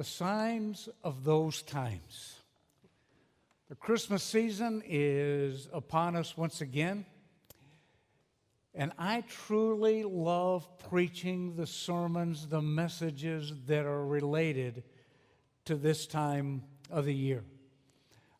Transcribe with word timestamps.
The 0.00 0.04
signs 0.04 0.88
of 1.04 1.24
those 1.24 1.60
times. 1.60 2.36
The 3.68 3.74
Christmas 3.74 4.22
season 4.22 4.82
is 4.86 5.68
upon 5.74 6.16
us 6.16 6.38
once 6.38 6.62
again. 6.62 7.04
And 8.74 8.92
I 8.98 9.24
truly 9.28 10.02
love 10.04 10.66
preaching 10.88 11.54
the 11.54 11.66
sermons, 11.66 12.46
the 12.46 12.62
messages 12.62 13.52
that 13.66 13.84
are 13.84 14.06
related 14.06 14.84
to 15.66 15.76
this 15.76 16.06
time 16.06 16.62
of 16.88 17.04
the 17.04 17.14
year. 17.14 17.44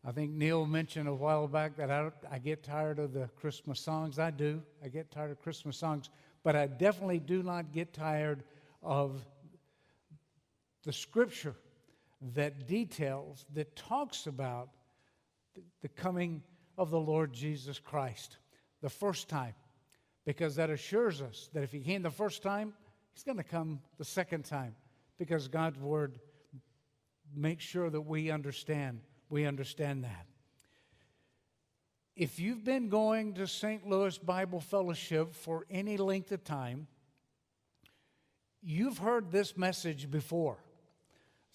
I 0.03 0.13
think 0.13 0.31
Neil 0.31 0.65
mentioned 0.65 1.07
a 1.07 1.13
while 1.13 1.47
back 1.47 1.75
that 1.75 1.91
I, 1.91 2.09
I 2.31 2.39
get 2.39 2.63
tired 2.63 2.97
of 2.97 3.13
the 3.13 3.29
Christmas 3.39 3.79
songs. 3.79 4.17
I 4.17 4.31
do. 4.31 4.63
I 4.83 4.87
get 4.87 5.11
tired 5.11 5.29
of 5.29 5.39
Christmas 5.39 5.77
songs, 5.77 6.09
but 6.41 6.55
I 6.55 6.65
definitely 6.65 7.19
do 7.19 7.43
not 7.43 7.71
get 7.71 7.93
tired 7.93 8.45
of 8.81 9.23
the 10.83 10.93
scripture 10.93 11.55
that 12.33 12.67
details, 12.67 13.45
that 13.53 13.75
talks 13.75 14.27
about 14.27 14.69
the 15.81 15.89
coming 15.89 16.43
of 16.77 16.89
the 16.91 16.99
Lord 16.99 17.33
Jesus 17.33 17.79
Christ 17.79 18.37
the 18.81 18.89
first 18.89 19.27
time, 19.27 19.53
because 20.25 20.55
that 20.55 20.69
assures 20.69 21.21
us 21.21 21.49
that 21.53 21.63
if 21.63 21.71
he 21.71 21.79
came 21.79 22.01
the 22.01 22.09
first 22.09 22.41
time, 22.41 22.73
he's 23.13 23.23
going 23.23 23.37
to 23.37 23.43
come 23.43 23.79
the 23.97 24.05
second 24.05 24.45
time, 24.45 24.75
because 25.17 25.47
God's 25.47 25.79
word 25.79 26.19
makes 27.35 27.63
sure 27.63 27.89
that 27.89 28.01
we 28.01 28.31
understand. 28.31 29.01
We 29.29 29.45
understand 29.45 30.03
that. 30.03 30.25
If 32.15 32.39
you've 32.39 32.63
been 32.63 32.89
going 32.89 33.35
to 33.35 33.47
St. 33.47 33.87
Louis 33.87 34.17
Bible 34.17 34.59
Fellowship 34.59 35.33
for 35.33 35.65
any 35.69 35.97
length 35.97 36.31
of 36.31 36.43
time, 36.43 36.87
you've 38.61 38.97
heard 38.97 39.31
this 39.31 39.57
message 39.57 40.11
before. 40.11 40.57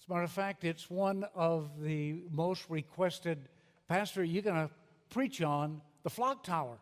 As 0.07 0.11
a 0.11 0.13
matter 0.13 0.23
of 0.23 0.31
fact, 0.31 0.63
it's 0.63 0.89
one 0.89 1.25
of 1.35 1.81
the 1.81 2.21
most 2.31 2.69
requested. 2.69 3.49
Pastor, 3.89 4.21
are 4.21 4.23
you 4.23 4.41
going 4.41 4.55
to 4.55 4.73
preach 5.09 5.41
on 5.41 5.81
the 6.03 6.09
flock 6.09 6.45
tower? 6.45 6.77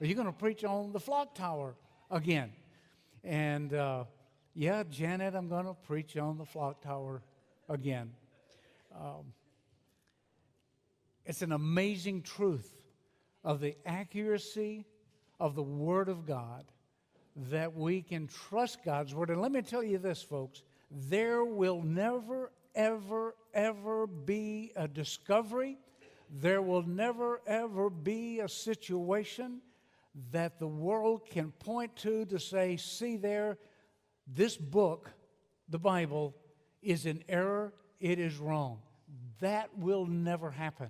Are 0.00 0.06
you 0.06 0.14
going 0.14 0.28
to 0.28 0.32
preach 0.32 0.62
on 0.62 0.92
the 0.92 1.00
flock 1.00 1.34
tower 1.34 1.74
again? 2.08 2.52
And 3.24 3.74
uh, 3.74 4.04
yeah, 4.54 4.84
Janet, 4.88 5.34
I'm 5.34 5.48
going 5.48 5.66
to 5.66 5.74
preach 5.74 6.16
on 6.16 6.38
the 6.38 6.44
flock 6.44 6.80
tower 6.80 7.20
again. 7.68 8.12
Um, 8.94 9.32
it's 11.26 11.42
an 11.42 11.50
amazing 11.50 12.22
truth 12.22 12.76
of 13.42 13.58
the 13.58 13.74
accuracy 13.86 14.86
of 15.40 15.56
the 15.56 15.64
Word 15.64 16.08
of 16.08 16.26
God 16.26 16.64
that 17.50 17.74
we 17.74 18.02
can 18.02 18.28
trust 18.28 18.84
God's 18.84 19.16
Word. 19.16 19.30
And 19.30 19.42
let 19.42 19.50
me 19.50 19.62
tell 19.62 19.82
you 19.82 19.98
this, 19.98 20.22
folks 20.22 20.62
there 20.90 21.44
will 21.44 21.82
never, 21.82 22.50
ever, 22.78 23.34
ever 23.52 24.06
be 24.06 24.72
a 24.76 24.88
discovery. 24.88 25.76
There 26.30 26.62
will 26.62 26.84
never, 26.84 27.42
ever 27.46 27.90
be 27.90 28.40
a 28.40 28.48
situation 28.48 29.60
that 30.30 30.58
the 30.58 30.66
world 30.66 31.26
can 31.28 31.52
point 31.58 31.94
to 31.96 32.24
to 32.26 32.38
say, 32.38 32.76
see 32.76 33.16
there, 33.16 33.58
this 34.26 34.56
book, 34.56 35.10
the 35.68 35.78
Bible, 35.78 36.34
is 36.80 37.04
in 37.04 37.22
error, 37.28 37.74
it 38.00 38.18
is 38.18 38.36
wrong. 38.36 38.78
That 39.40 39.76
will 39.76 40.06
never 40.06 40.50
happen. 40.50 40.88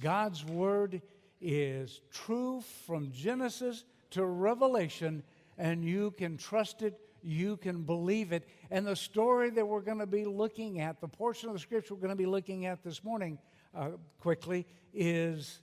God's 0.00 0.44
Word 0.44 1.02
is 1.40 2.00
true 2.10 2.62
from 2.86 3.12
Genesis 3.12 3.84
to 4.10 4.24
Revelation, 4.24 5.22
and 5.58 5.84
you 5.84 6.12
can 6.12 6.36
trust 6.36 6.82
it, 6.82 6.98
you 7.24 7.56
can 7.56 7.82
believe 7.82 8.32
it. 8.32 8.46
And 8.70 8.86
the 8.86 8.96
story 8.96 9.50
that 9.50 9.66
we're 9.66 9.80
going 9.80 9.98
to 9.98 10.06
be 10.06 10.24
looking 10.24 10.80
at, 10.80 11.00
the 11.00 11.08
portion 11.08 11.48
of 11.48 11.54
the 11.54 11.60
scripture 11.60 11.94
we're 11.94 12.00
going 12.00 12.10
to 12.10 12.16
be 12.16 12.26
looking 12.26 12.66
at 12.66 12.82
this 12.84 13.02
morning 13.02 13.38
uh, 13.74 13.90
quickly, 14.20 14.66
is 14.92 15.60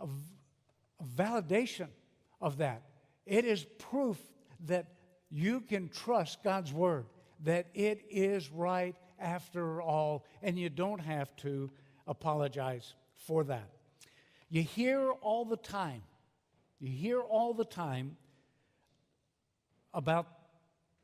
a, 0.00 0.04
a 0.06 1.04
validation 1.04 1.88
of 2.40 2.58
that. 2.58 2.82
It 3.26 3.44
is 3.44 3.64
proof 3.78 4.18
that 4.66 4.86
you 5.30 5.60
can 5.60 5.88
trust 5.88 6.42
God's 6.42 6.72
word, 6.72 7.06
that 7.44 7.66
it 7.74 8.04
is 8.10 8.50
right 8.50 8.96
after 9.18 9.80
all, 9.80 10.24
and 10.42 10.58
you 10.58 10.68
don't 10.68 11.00
have 11.00 11.34
to 11.36 11.70
apologize 12.06 12.94
for 13.16 13.44
that. 13.44 13.68
You 14.48 14.62
hear 14.62 15.10
all 15.10 15.44
the 15.44 15.56
time, 15.56 16.02
you 16.80 16.90
hear 16.90 17.20
all 17.20 17.54
the 17.54 17.64
time 17.64 18.16
about 19.94 20.26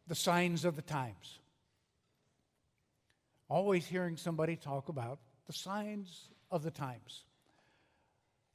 the 0.08 0.14
signs 0.14 0.64
of 0.64 0.74
the 0.74 0.82
times. 0.82 1.38
Always 3.48 3.86
hearing 3.86 4.16
somebody 4.16 4.56
talk 4.56 4.88
about 4.88 5.20
the 5.46 5.52
signs 5.52 6.28
of 6.50 6.62
the 6.62 6.70
times. 6.70 7.24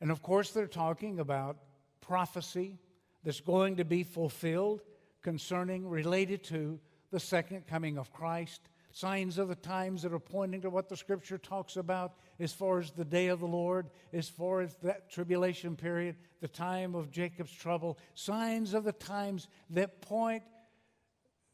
And 0.01 0.11
of 0.11 0.21
course, 0.21 0.51
they're 0.51 0.67
talking 0.67 1.19
about 1.19 1.57
prophecy 2.01 2.77
that's 3.23 3.39
going 3.39 3.77
to 3.77 3.85
be 3.85 4.03
fulfilled 4.03 4.81
concerning, 5.21 5.87
related 5.87 6.43
to 6.45 6.79
the 7.11 7.19
second 7.19 7.65
coming 7.67 7.97
of 7.97 8.11
Christ 8.11 8.61
signs 8.93 9.39
of 9.39 9.47
the 9.47 9.55
times 9.55 10.03
that 10.03 10.13
are 10.13 10.19
pointing 10.19 10.61
to 10.61 10.69
what 10.69 10.87
the 10.87 10.95
scripture 10.95 11.39
talks 11.39 11.75
about 11.77 12.13
as 12.39 12.53
far 12.53 12.79
as 12.79 12.91
the 12.91 13.03
day 13.03 13.27
of 13.27 13.39
the 13.39 13.47
Lord, 13.47 13.89
as 14.13 14.29
far 14.29 14.61
as 14.61 14.75
that 14.83 15.09
tribulation 15.09 15.75
period, 15.75 16.15
the 16.41 16.47
time 16.47 16.93
of 16.93 17.11
Jacob's 17.11 17.51
trouble, 17.51 17.97
signs 18.13 18.73
of 18.73 18.83
the 18.83 18.91
times 18.91 19.47
that 19.71 19.99
point 20.01 20.43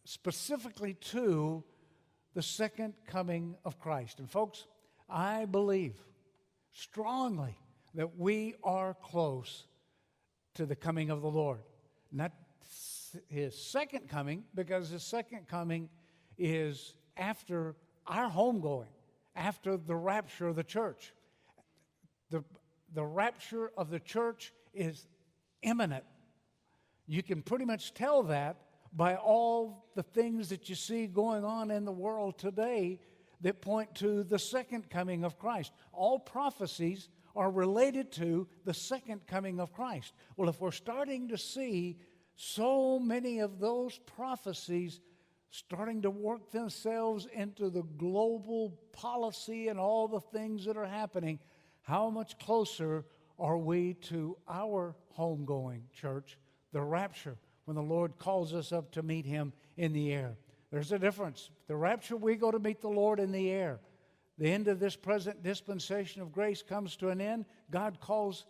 specifically 0.09 0.95
to 0.95 1.63
the 2.33 2.41
second 2.41 2.95
coming 3.05 3.55
of 3.63 3.79
Christ. 3.79 4.17
And 4.17 4.27
folks, 4.27 4.65
I 5.07 5.45
believe 5.45 5.93
strongly 6.71 7.55
that 7.93 8.17
we 8.17 8.55
are 8.63 8.95
close 8.95 9.67
to 10.55 10.65
the 10.65 10.75
coming 10.75 11.11
of 11.11 11.21
the 11.21 11.29
Lord. 11.29 11.59
Not 12.11 12.31
his 13.27 13.55
second 13.55 14.09
coming, 14.09 14.45
because 14.55 14.89
his 14.89 15.03
second 15.03 15.47
coming 15.47 15.89
is 16.39 16.95
after 17.15 17.75
our 18.07 18.31
homegoing, 18.31 18.89
after 19.35 19.77
the 19.77 19.95
rapture 19.95 20.47
of 20.47 20.55
the 20.55 20.63
church. 20.63 21.13
The, 22.31 22.43
the 22.95 23.05
rapture 23.05 23.69
of 23.77 23.91
the 23.91 23.99
church 23.99 24.53
is 24.73 25.05
imminent. 25.61 26.03
You 27.05 27.21
can 27.21 27.43
pretty 27.43 27.65
much 27.65 27.93
tell 27.93 28.23
that 28.23 28.57
by 28.93 29.15
all 29.15 29.85
the 29.95 30.03
things 30.03 30.49
that 30.49 30.69
you 30.69 30.75
see 30.75 31.07
going 31.07 31.43
on 31.43 31.71
in 31.71 31.85
the 31.85 31.91
world 31.91 32.37
today 32.37 32.99
that 33.41 33.61
point 33.61 33.95
to 33.95 34.23
the 34.23 34.39
second 34.39 34.89
coming 34.89 35.23
of 35.23 35.39
Christ. 35.39 35.71
All 35.93 36.19
prophecies 36.19 37.09
are 37.35 37.51
related 37.51 38.11
to 38.13 38.47
the 38.65 38.73
second 38.73 39.25
coming 39.27 39.59
of 39.59 39.71
Christ. 39.71 40.13
Well, 40.35 40.49
if 40.49 40.59
we're 40.59 40.71
starting 40.71 41.29
to 41.29 41.37
see 41.37 41.97
so 42.35 42.99
many 42.99 43.39
of 43.39 43.59
those 43.59 43.97
prophecies 43.99 44.99
starting 45.51 46.01
to 46.03 46.09
work 46.09 46.51
themselves 46.51 47.27
into 47.33 47.69
the 47.69 47.83
global 47.97 48.79
policy 48.91 49.67
and 49.67 49.79
all 49.79 50.07
the 50.07 50.19
things 50.19 50.65
that 50.65 50.77
are 50.77 50.85
happening, 50.85 51.39
how 51.81 52.09
much 52.09 52.37
closer 52.37 53.05
are 53.39 53.57
we 53.57 53.93
to 53.93 54.37
our 54.47 54.95
homegoing 55.17 55.81
church, 55.93 56.37
the 56.71 56.81
rapture, 56.81 57.37
when 57.69 57.75
the 57.75 57.83
Lord 57.83 58.17
calls 58.17 58.55
us 58.55 58.71
up 58.71 58.89
to 58.93 59.03
meet 59.03 59.27
Him 59.27 59.53
in 59.77 59.93
the 59.93 60.11
air? 60.11 60.35
There's 60.71 60.91
a 60.91 60.97
difference. 60.97 61.51
The 61.67 61.75
rapture, 61.75 62.17
we 62.17 62.35
go 62.35 62.49
to 62.49 62.57
meet 62.57 62.81
the 62.81 62.89
Lord 62.89 63.19
in 63.19 63.31
the 63.31 63.51
air. 63.51 63.79
The 64.39 64.51
end 64.51 64.67
of 64.67 64.79
this 64.79 64.95
present 64.95 65.43
dispensation 65.43 66.23
of 66.23 66.31
grace 66.31 66.63
comes 66.63 66.95
to 66.95 67.09
an 67.09 67.21
end. 67.21 67.45
God 67.69 67.99
calls 67.99 68.45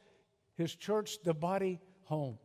His 0.55 0.73
church, 0.73 1.21
the 1.21 1.33
body, 1.33 1.81
home. 2.03 2.37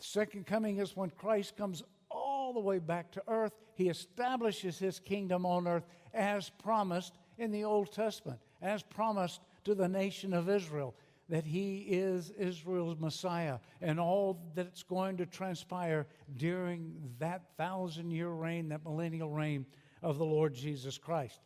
The 0.00 0.04
second 0.04 0.44
coming 0.44 0.78
is 0.78 0.96
when 0.96 1.10
Christ 1.10 1.56
comes 1.56 1.84
all 2.10 2.52
the 2.52 2.58
way 2.58 2.80
back 2.80 3.12
to 3.12 3.22
earth. 3.28 3.52
He 3.76 3.88
establishes 3.88 4.80
his 4.80 4.98
kingdom 4.98 5.46
on 5.46 5.68
earth 5.68 5.86
as 6.12 6.50
promised 6.50 7.16
in 7.38 7.52
the 7.52 7.62
Old 7.62 7.92
Testament, 7.92 8.40
as 8.60 8.82
promised 8.82 9.40
to 9.62 9.76
the 9.76 9.88
nation 9.88 10.34
of 10.34 10.48
Israel, 10.48 10.96
that 11.28 11.44
he 11.44 11.78
is 11.78 12.30
Israel's 12.30 12.98
Messiah 12.98 13.58
and 13.80 13.98
all 13.98 14.40
that's 14.54 14.82
going 14.82 15.16
to 15.18 15.26
transpire 15.26 16.06
during 16.36 16.94
that 17.18 17.42
thousand 17.56 18.10
year 18.10 18.28
reign, 18.28 18.68
that 18.68 18.84
millennial 18.84 19.30
reign 19.30 19.66
of 20.02 20.18
the 20.18 20.24
Lord 20.24 20.54
Jesus 20.54 20.98
Christ. 20.98 21.40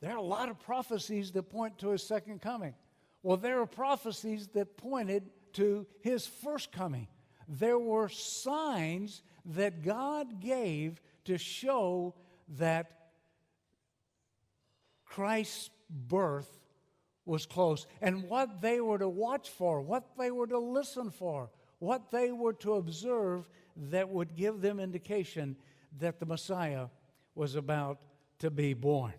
There 0.00 0.12
are 0.12 0.18
a 0.18 0.22
lot 0.22 0.48
of 0.48 0.60
prophecies 0.60 1.32
that 1.32 1.44
point 1.44 1.78
to 1.78 1.90
his 1.90 2.02
second 2.02 2.40
coming. 2.40 2.74
Well, 3.22 3.36
there 3.36 3.60
are 3.60 3.66
prophecies 3.66 4.46
that 4.48 4.76
pointed 4.76 5.28
to 5.54 5.86
his 6.00 6.26
first 6.26 6.70
coming. 6.70 7.08
There 7.48 7.78
were 7.78 8.08
signs 8.08 9.22
that 9.44 9.82
God 9.82 10.40
gave 10.40 11.00
to 11.24 11.38
show 11.38 12.14
that 12.58 12.92
Christ's 15.04 15.70
birth 15.90 16.58
was 17.28 17.46
close 17.46 17.86
and 18.00 18.24
what 18.24 18.60
they 18.60 18.80
were 18.80 18.98
to 18.98 19.08
watch 19.08 19.50
for, 19.50 19.80
what 19.80 20.16
they 20.18 20.30
were 20.30 20.46
to 20.46 20.58
listen 20.58 21.10
for, 21.10 21.50
what 21.78 22.10
they 22.10 22.32
were 22.32 22.54
to 22.54 22.74
observe 22.74 23.48
that 23.76 24.08
would 24.08 24.34
give 24.34 24.60
them 24.60 24.80
indication 24.80 25.54
that 25.98 26.18
the 26.18 26.26
Messiah 26.26 26.86
was 27.34 27.54
about 27.54 27.98
to 28.40 28.50
be 28.50 28.74
born. 28.74 29.12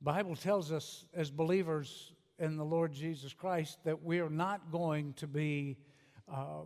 Bible 0.00 0.36
tells 0.36 0.70
us 0.70 1.06
as 1.14 1.30
believers 1.30 2.12
in 2.38 2.56
the 2.56 2.64
Lord 2.64 2.92
Jesus 2.92 3.32
Christ 3.32 3.78
that 3.84 4.04
we 4.04 4.20
are 4.20 4.30
not 4.30 4.70
going 4.70 5.14
to 5.14 5.26
be 5.26 5.76
uh, 6.32 6.62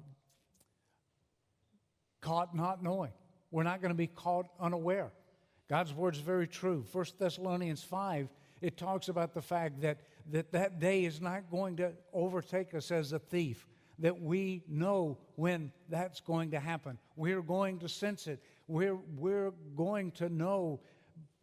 caught 2.20 2.55
not 2.55 2.82
knowing. 2.82 3.12
We're 3.50 3.62
not 3.62 3.81
going 3.81 3.91
to 3.91 3.97
be 3.97 4.06
caught 4.06 4.47
unaware. 4.61 5.12
God's 5.69 5.94
word 5.94 6.15
is 6.15 6.20
very 6.20 6.47
true. 6.47 6.85
1 6.93 7.05
Thessalonians 7.19 7.82
5, 7.82 8.29
it 8.62 8.76
talks 8.76 9.09
about 9.09 9.35
the 9.35 9.43
fact 9.43 9.81
that, 9.82 9.99
that 10.31 10.53
that 10.53 10.79
day 10.79 11.05
is 11.05 11.20
not 11.20 11.50
going 11.50 11.76
to 11.76 11.93
overtake 12.12 12.75
us 12.75 12.91
as 12.91 13.12
a 13.12 13.19
thief, 13.19 13.67
that 13.99 14.20
we 14.20 14.62
know 14.69 15.19
when 15.35 15.73
that's 15.88 16.20
going 16.20 16.53
to 16.53 16.61
happen. 16.61 16.99
We're 17.17 17.43
going 17.43 17.79
to 17.81 17.88
sense 17.88 18.26
it. 18.29 18.43
We're, 18.69 18.99
we're 19.17 19.53
going 19.76 20.12
to 20.12 20.29
know, 20.29 20.81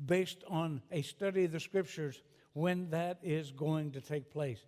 based 0.05 0.43
on 0.47 0.81
a 0.91 1.01
study 1.01 1.45
of 1.45 1.51
the 1.51 1.59
scriptures, 1.59 2.23
when 2.53 2.89
that 2.89 3.19
is 3.21 3.51
going 3.51 3.91
to 3.91 4.01
take 4.01 4.31
place. 4.31 4.65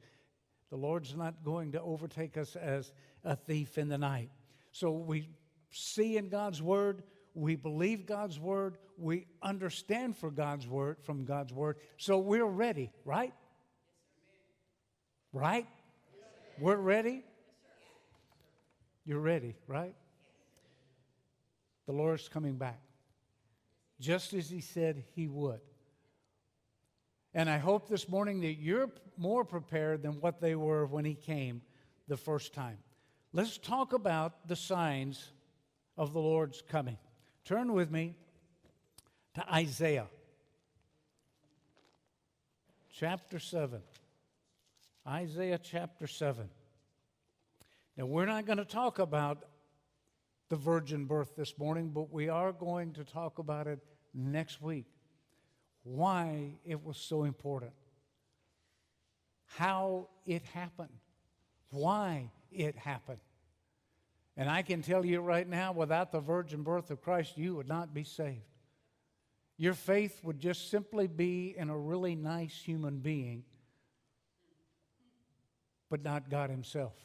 The 0.69 0.77
Lord's 0.77 1.15
not 1.15 1.43
going 1.43 1.71
to 1.71 1.81
overtake 1.81 2.37
us 2.37 2.55
as 2.55 2.91
a 3.23 3.35
thief 3.35 3.77
in 3.77 3.89
the 3.89 3.97
night. 3.97 4.29
So 4.71 4.91
we 4.91 5.29
see 5.71 6.17
in 6.17 6.29
God's 6.29 6.61
word, 6.61 7.03
we 7.33 7.55
believe 7.55 8.05
God's 8.05 8.39
word, 8.39 8.77
we 8.97 9.25
understand 9.41 10.17
for 10.17 10.31
God's 10.31 10.67
word 10.67 10.97
from 11.01 11.25
God's 11.25 11.53
word, 11.53 11.77
so 11.97 12.19
we're 12.19 12.45
ready, 12.45 12.91
right? 13.05 13.33
Right? 15.33 15.67
We're 16.59 16.77
ready? 16.77 17.23
You're 19.05 19.19
ready, 19.19 19.55
right? 19.67 19.95
The 21.85 21.93
Lord's 21.93 22.29
coming 22.29 22.55
back. 22.55 22.79
Just 23.99 24.33
as 24.33 24.49
he 24.49 24.61
said 24.61 25.03
he 25.15 25.27
would. 25.27 25.61
And 27.33 27.49
I 27.49 27.57
hope 27.57 27.87
this 27.87 28.09
morning 28.09 28.41
that 28.41 28.59
you're 28.59 28.91
more 29.17 29.45
prepared 29.45 30.03
than 30.03 30.19
what 30.19 30.41
they 30.41 30.55
were 30.55 30.85
when 30.85 31.05
he 31.05 31.15
came 31.15 31.61
the 32.07 32.17
first 32.17 32.53
time. 32.53 32.77
Let's 33.31 33.57
talk 33.57 33.93
about 33.93 34.47
the 34.47 34.55
signs 34.55 35.31
of 35.97 36.13
the 36.13 36.19
Lord's 36.19 36.61
coming. 36.61 36.97
Turn 37.45 37.73
with 37.73 37.89
me 37.89 38.15
to 39.33 39.53
Isaiah 39.53 40.07
chapter 42.93 43.39
7. 43.39 43.81
Isaiah 45.07 45.57
chapter 45.57 46.05
7. 46.05 46.49
Now, 47.97 48.05
we're 48.05 48.25
not 48.25 48.45
going 48.45 48.59
to 48.59 48.65
talk 48.65 48.99
about 48.99 49.45
the 50.49 50.55
virgin 50.55 51.05
birth 51.05 51.35
this 51.35 51.57
morning, 51.57 51.89
but 51.89 52.11
we 52.11 52.29
are 52.29 52.51
going 52.51 52.93
to 52.93 53.03
talk 53.03 53.39
about 53.39 53.67
it 53.67 53.79
next 54.13 54.61
week 54.61 54.85
why 55.83 56.53
it 56.63 56.83
was 56.83 56.97
so 56.97 57.23
important, 57.23 57.71
how 59.45 60.07
it 60.25 60.43
happened, 60.53 60.89
why 61.71 62.29
it 62.51 62.75
happened. 62.75 63.19
And 64.41 64.49
I 64.49 64.63
can 64.63 64.81
tell 64.81 65.05
you 65.05 65.21
right 65.21 65.47
now, 65.47 65.71
without 65.71 66.11
the 66.11 66.19
virgin 66.19 66.63
birth 66.63 66.89
of 66.89 66.99
Christ, 66.99 67.37
you 67.37 67.53
would 67.57 67.67
not 67.67 67.93
be 67.93 68.03
saved. 68.03 68.41
Your 69.55 69.75
faith 69.75 70.19
would 70.23 70.39
just 70.39 70.71
simply 70.71 71.05
be 71.05 71.53
in 71.55 71.69
a 71.69 71.77
really 71.77 72.15
nice 72.15 72.59
human 72.59 73.01
being, 73.01 73.43
but 75.91 76.03
not 76.03 76.31
God 76.31 76.49
Himself. 76.49 76.95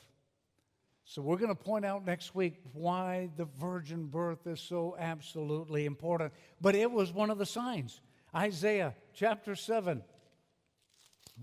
So, 1.04 1.20
we're 1.20 1.36
going 1.36 1.54
to 1.54 1.62
point 1.62 1.84
out 1.84 2.06
next 2.06 2.34
week 2.34 2.54
why 2.72 3.28
the 3.36 3.44
virgin 3.44 4.06
birth 4.06 4.46
is 4.46 4.58
so 4.58 4.96
absolutely 4.98 5.84
important. 5.84 6.32
But 6.62 6.74
it 6.74 6.90
was 6.90 7.12
one 7.12 7.28
of 7.28 7.36
the 7.36 7.44
signs. 7.44 8.00
Isaiah 8.34 8.94
chapter 9.12 9.54
7, 9.54 10.02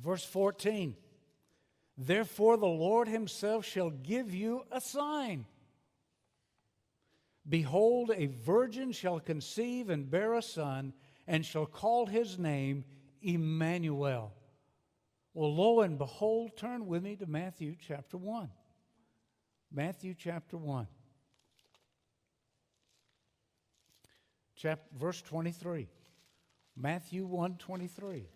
verse 0.01 0.25
14. 0.25 0.95
Therefore, 1.99 2.57
the 2.57 2.65
Lord 2.65 3.07
himself 3.07 3.63
shall 3.63 3.91
give 3.91 4.33
you 4.33 4.63
a 4.71 4.81
sign. 4.81 5.45
Behold, 7.47 8.11
a 8.15 8.27
virgin 8.27 8.91
shall 8.91 9.19
conceive 9.19 9.89
and 9.89 10.09
bear 10.09 10.33
a 10.33 10.41
son, 10.41 10.93
and 11.27 11.45
shall 11.45 11.65
call 11.65 12.05
his 12.05 12.39
name 12.39 12.85
Emmanuel. 13.21 14.33
Well, 15.33 15.53
lo 15.53 15.81
and 15.81 15.97
behold, 15.97 16.55
turn 16.57 16.85
with 16.85 17.03
me 17.03 17.15
to 17.17 17.25
Matthew 17.25 17.75
chapter 17.79 18.17
1. 18.17 18.49
Matthew 19.71 20.13
chapter 20.17 20.57
1. 20.57 20.87
Chapter, 24.55 24.85
verse 24.97 25.21
23. 25.21 25.89
Matthew 26.77 27.25
123. 27.25 28.27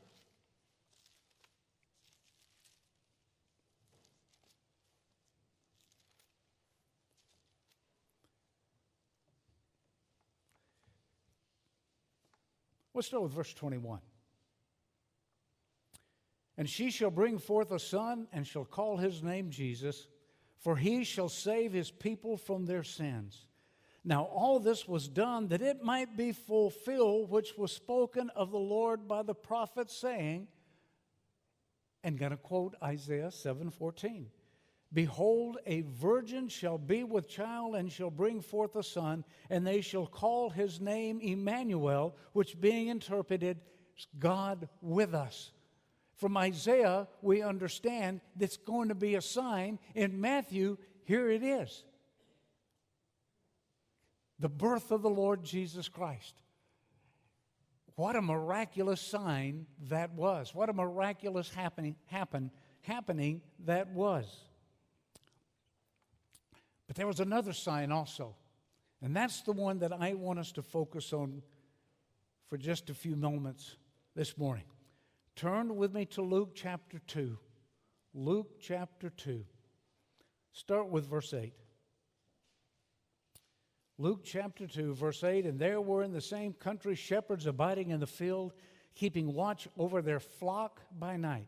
Let's 12.98 13.10
start 13.10 13.22
with 13.22 13.34
verse 13.34 13.54
21. 13.54 14.00
And 16.58 16.68
she 16.68 16.90
shall 16.90 17.12
bring 17.12 17.38
forth 17.38 17.72
a 17.72 17.78
son, 17.78 18.28
and 18.34 18.48
shall 18.48 18.66
call 18.66 18.98
his 18.98 19.22
name 19.22 19.52
Jesus, 19.52 20.08
for 20.58 20.76
he 20.76 21.04
shall 21.04 21.30
save 21.30 21.74
his 21.74 21.92
people 21.92 22.38
from 22.38 22.66
their 22.66 22.82
sins. 22.82 23.46
Now, 24.04 24.24
all 24.24 24.60
this 24.60 24.88
was 24.88 25.08
done 25.08 25.50
that 25.50 25.62
it 25.62 25.84
might 25.84 26.18
be 26.18 26.32
fulfilled, 26.32 27.30
which 27.30 27.56
was 27.56 27.72
spoken 27.72 28.32
of 28.32 28.50
the 28.50 28.58
Lord 28.58 29.08
by 29.08 29.22
the 29.22 29.36
prophet, 29.36 29.92
saying, 29.92 30.48
and 32.04 32.18
going 32.18 32.32
to 32.32 32.38
quote 32.38 32.74
Isaiah 32.82 33.30
7:14. 33.30 34.32
Behold, 34.94 35.58
a 35.66 35.82
virgin 35.82 36.48
shall 36.48 36.78
be 36.78 37.04
with 37.04 37.28
child 37.28 37.76
and 37.76 37.92
shall 37.92 38.10
bring 38.10 38.42
forth 38.42 38.76
a 38.76 38.84
son, 38.84 39.26
and 39.50 39.68
they 39.68 39.82
shall 39.82 40.08
call 40.08 40.50
his 40.50 40.80
name 40.80 41.20
Emmanuel, 41.20 42.16
which 42.34 42.60
being 42.60 42.88
interpreted, 42.88 43.60
God 44.18 44.70
with 44.82 45.14
us. 45.14 45.52
From 46.16 46.38
Isaiah, 46.38 47.08
we 47.22 47.42
understand 47.42 48.22
that's 48.36 48.58
going 48.58 48.88
to 48.88 48.96
be 48.96 49.16
a 49.16 49.22
sign. 49.22 49.78
In 49.94 50.20
Matthew, 50.20 50.78
here 51.04 51.30
it 51.30 51.44
is 51.44 51.84
the 54.40 54.50
birth 54.50 54.92
of 54.92 55.02
the 55.02 55.10
Lord 55.10 55.44
Jesus 55.44 55.90
Christ. 55.90 56.36
What 57.96 58.16
a 58.16 58.22
miraculous 58.22 59.02
sign 59.02 59.66
that 59.90 60.14
was. 60.14 60.54
What 60.54 60.70
a 60.70 60.74
miraculous 60.74 61.52
happening, 61.52 61.96
happen, 62.06 62.52
happening 62.82 63.42
that 63.66 63.90
was. 63.90 64.47
But 66.88 66.96
there 66.96 67.08
was 67.08 67.20
another 67.20 67.54
sign 67.54 67.92
also, 67.92 68.36
and 69.02 69.16
that's 69.16 69.42
the 69.42 69.52
one 69.52 69.80
that 69.80 69.94
I 69.94 70.14
want 70.14 70.40
us 70.40 70.52
to 70.54 70.62
focus 70.62 71.14
on 71.14 71.42
for 72.48 72.58
just 72.58 72.90
a 72.90 72.94
few 72.94 73.16
moments 73.16 73.76
this 74.16 74.38
morning. 74.38 74.64
Turn 75.36 75.76
with 75.76 75.94
me 75.94 76.06
to 76.06 76.22
Luke 76.22 76.52
chapter 76.56 77.00
2. 77.08 77.38
Luke 78.14 78.60
chapter 78.60 79.10
2. 79.10 79.46
Start 80.54 80.90
with 80.90 81.06
verse 81.06 81.34
8. 81.34 81.54
Luke 84.00 84.22
chapter 84.24 84.66
2, 84.66 84.94
verse 84.94 85.24
8 85.24 85.46
And 85.46 85.60
there 85.60 85.82
were 85.82 86.04
in 86.04 86.14
the 86.14 86.22
same 86.22 86.54
country 86.54 86.96
shepherds 86.96 87.46
abiding 87.46 87.90
in 87.90 88.00
the 88.00 88.08
field, 88.08 88.54
keeping 88.96 89.34
watch 89.34 89.68
over 89.78 90.02
their 90.02 90.20
flock 90.20 90.82
by 90.98 91.18
night. 91.18 91.48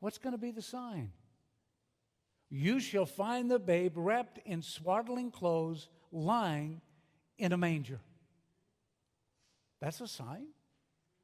What's 0.00 0.18
going 0.18 0.32
to 0.32 0.38
be 0.38 0.50
the 0.50 0.62
sign? 0.62 1.12
You 2.48 2.80
shall 2.80 3.06
find 3.06 3.50
the 3.50 3.58
babe 3.58 3.92
wrapped 3.94 4.38
in 4.44 4.62
swaddling 4.62 5.30
clothes, 5.30 5.88
lying 6.10 6.80
in 7.38 7.52
a 7.52 7.56
manger. 7.56 8.00
That's 9.80 10.00
a 10.00 10.08
sign 10.08 10.46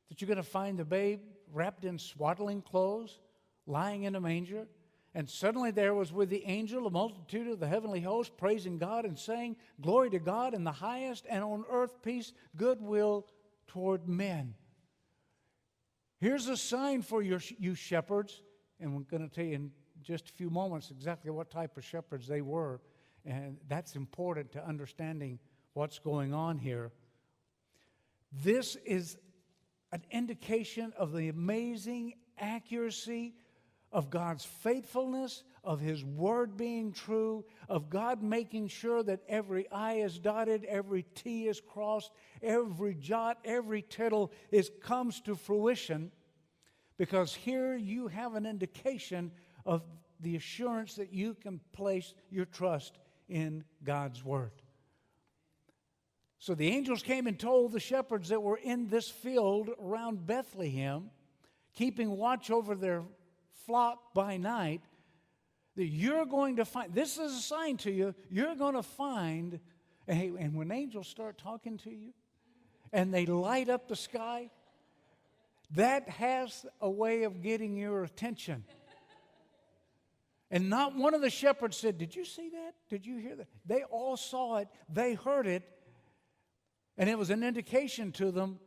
that 0.09 0.21
you're 0.21 0.29
going 0.29 0.37
to 0.37 0.43
find 0.43 0.79
the 0.79 0.85
babe 0.85 1.21
wrapped 1.53 1.85
in 1.85 1.99
swaddling 1.99 2.63
clothes, 2.63 3.19
lying 3.67 4.05
in 4.05 4.15
a 4.15 4.21
manger. 4.21 4.67
And 5.15 5.29
suddenly 5.29 5.71
there 5.71 5.95
was 5.95 6.13
with 6.13 6.29
the 6.29 6.45
angel 6.45 6.87
a 6.87 6.91
multitude 6.91 7.49
of 7.49 7.59
the 7.59 7.67
heavenly 7.67 8.01
host 8.01 8.37
praising 8.37 8.79
God 8.79 9.05
and 9.05 9.19
saying, 9.19 9.57
Glory 9.81 10.11
to 10.11 10.19
God 10.19 10.55
in 10.55 10.63
the 10.63 10.73
highest, 10.73 11.27
and 11.29 11.43
on 11.43 11.65
earth 11.71 12.03
peace, 12.03 12.33
goodwill 12.55 13.27
toward 13.67 14.09
men. 14.09 14.55
Here's 16.21 16.49
a 16.49 16.57
sign 16.57 17.03
for 17.03 17.23
your, 17.23 17.41
you 17.59 17.75
shepherds. 17.75 18.43
And 18.81 18.95
we're 18.95 19.03
going 19.03 19.29
to 19.29 19.35
tell 19.35 19.45
you 19.45 19.55
in 19.55 19.71
just 20.03 20.31
a 20.31 20.33
few 20.33 20.51
moments 20.51 20.91
exactly 20.91 21.31
what 21.31 21.51
type 21.51 21.77
of 21.77 21.85
shepherds 21.85 22.27
they 22.27 22.43
were. 22.43 22.81
And 23.25 23.57
that's 23.69 23.97
important 23.97 24.53
to 24.53 24.65
understanding 24.65 25.39
what's 25.73 25.99
going 25.99 26.33
on 26.33 26.59
here. 26.59 26.93
This 28.45 28.77
is 28.85 29.17
an 29.93 30.03
indication 30.11 30.93
of 30.97 31.13
the 31.13 31.29
amazing 31.29 32.15
accuracy 32.39 33.35
of 33.93 34.11
God's 34.11 34.45
faithfulness, 34.45 35.45
of 35.65 35.81
His 35.81 36.05
word 36.05 36.57
being 36.57 36.93
true, 36.93 37.45
of 37.69 37.89
God 37.89 38.23
making 38.23 38.69
sure 38.69 39.03
that 39.03 39.21
every 39.29 39.71
I 39.71 39.95
is 39.95 40.19
dotted, 40.19 40.65
every 40.65 41.05
T 41.15 41.47
is 41.49 41.61
crossed, 41.61 42.11
every 42.43 42.95
jot, 42.95 43.39
every 43.45 43.83
tittle 43.83 44.33
is 44.51 44.71
comes 44.83 45.21
to 45.23 45.35
fruition. 45.35 46.11
Because 46.99 47.35
here 47.35 47.77
you 47.77 48.09
have 48.09 48.35
an 48.35 48.47
indication 48.47 49.31
of 49.65 49.83
the 50.21 50.37
assurance 50.37 50.95
that 50.95 51.13
you 51.13 51.35
can 51.35 51.61
place 51.73 52.15
your 52.31 52.47
trust 52.47 52.99
in 53.29 53.65
God's 53.85 54.25
word. 54.25 54.53
So 56.39 56.55
the 56.55 56.69
angels 56.69 57.03
came 57.03 57.27
and 57.27 57.39
told 57.39 57.73
the 57.73 57.81
shepherds 57.81 58.29
that 58.29 58.43
were 58.43 58.59
in 58.59 58.89
this 58.89 59.11
field 59.11 59.71
around 59.83 60.27
Bethlehem, 60.27 61.11
keeping 61.75 62.17
watch 62.17 62.51
over 62.51 62.75
their 62.75 63.03
flock 63.67 64.15
by 64.15 64.37
night, 64.37 64.83
that 65.77 65.87
you're 65.87 66.25
going 66.25 66.57
to 66.57 66.65
find, 66.65 66.95
this 66.95 67.19
is 67.19 67.33
a 67.33 67.41
sign 67.41 67.77
to 67.79 67.91
you, 67.91 68.15
you're 68.31 68.55
going 68.55 68.75
to 68.75 68.83
find, 68.83 69.61
and, 70.07 70.55
when 70.55 70.71
angels 70.71 71.09
start 71.09 71.37
talking 71.37 71.79
to 71.79 71.91
you 71.91 72.13
and 72.93 73.13
they 73.13 73.27
light 73.27 73.69
up 73.69 73.89
the 73.89 73.97
sky, 73.97 74.51
that 75.73 76.09
has 76.09 76.65
a 76.81 76.91
way 76.91 77.25
of 77.25 77.43
getting 77.43 77.77
your 77.77 78.05
attention. 78.05 78.65
And 80.51 80.71
not 80.71 80.95
one 80.95 81.15
of 81.15 81.21
the 81.21 81.31
shepherds 81.31 81.77
said, 81.77 81.99
Did 81.99 82.15
you 82.15 82.25
see 82.25 82.51
that? 82.51 82.75
Did 82.89 83.05
you 83.05 83.19
hear 83.19 83.35
that? 83.37 83.49
They 83.65 83.83
all 83.83 84.17
saw 84.17 84.59
it, 84.59 84.69
they 84.89 85.15
heard 85.15 85.47
it, 85.47 85.65
and 86.97 87.11
it 87.11 87.19
was 87.19 87.31
an 87.31 87.43
indication 87.43 88.13
to 88.13 88.31
them 88.31 88.59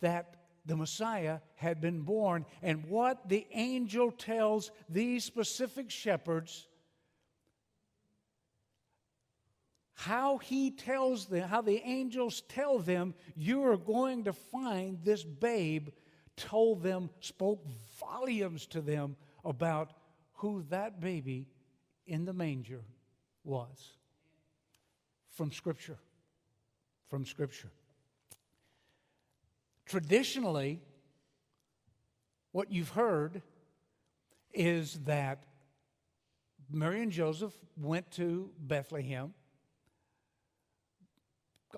that 0.00 0.36
the 0.66 0.76
Messiah 0.76 1.38
had 1.54 1.80
been 1.80 2.02
born. 2.02 2.44
And 2.62 2.86
what 2.86 3.28
the 3.28 3.46
angel 3.52 4.10
tells 4.10 4.70
these 4.88 5.24
specific 5.24 5.90
shepherds, 5.90 6.66
how 9.96 10.36
he 10.36 10.70
tells 10.70 11.24
them, 11.26 11.48
how 11.48 11.62
the 11.62 11.80
angels 11.82 12.42
tell 12.48 12.78
them, 12.78 13.14
you 13.34 13.64
are 13.64 13.78
going 13.78 14.24
to 14.24 14.32
find 14.32 14.98
this 15.02 15.24
babe, 15.24 15.88
told 16.36 16.82
them, 16.82 17.08
spoke 17.20 17.66
volumes 17.98 18.66
to 18.66 18.82
them 18.82 19.16
about 19.42 19.92
who 20.34 20.62
that 20.68 21.00
baby 21.00 21.48
in 22.06 22.26
the 22.26 22.34
manger 22.34 22.82
was 23.42 23.96
from 25.32 25.50
Scripture. 25.50 25.96
From 27.08 27.24
Scripture. 27.24 27.70
Traditionally, 29.86 30.80
what 32.52 32.70
you've 32.70 32.90
heard 32.90 33.40
is 34.52 35.00
that 35.04 35.44
Mary 36.70 37.02
and 37.02 37.12
Joseph 37.12 37.54
went 37.80 38.10
to 38.12 38.50
Bethlehem. 38.58 39.32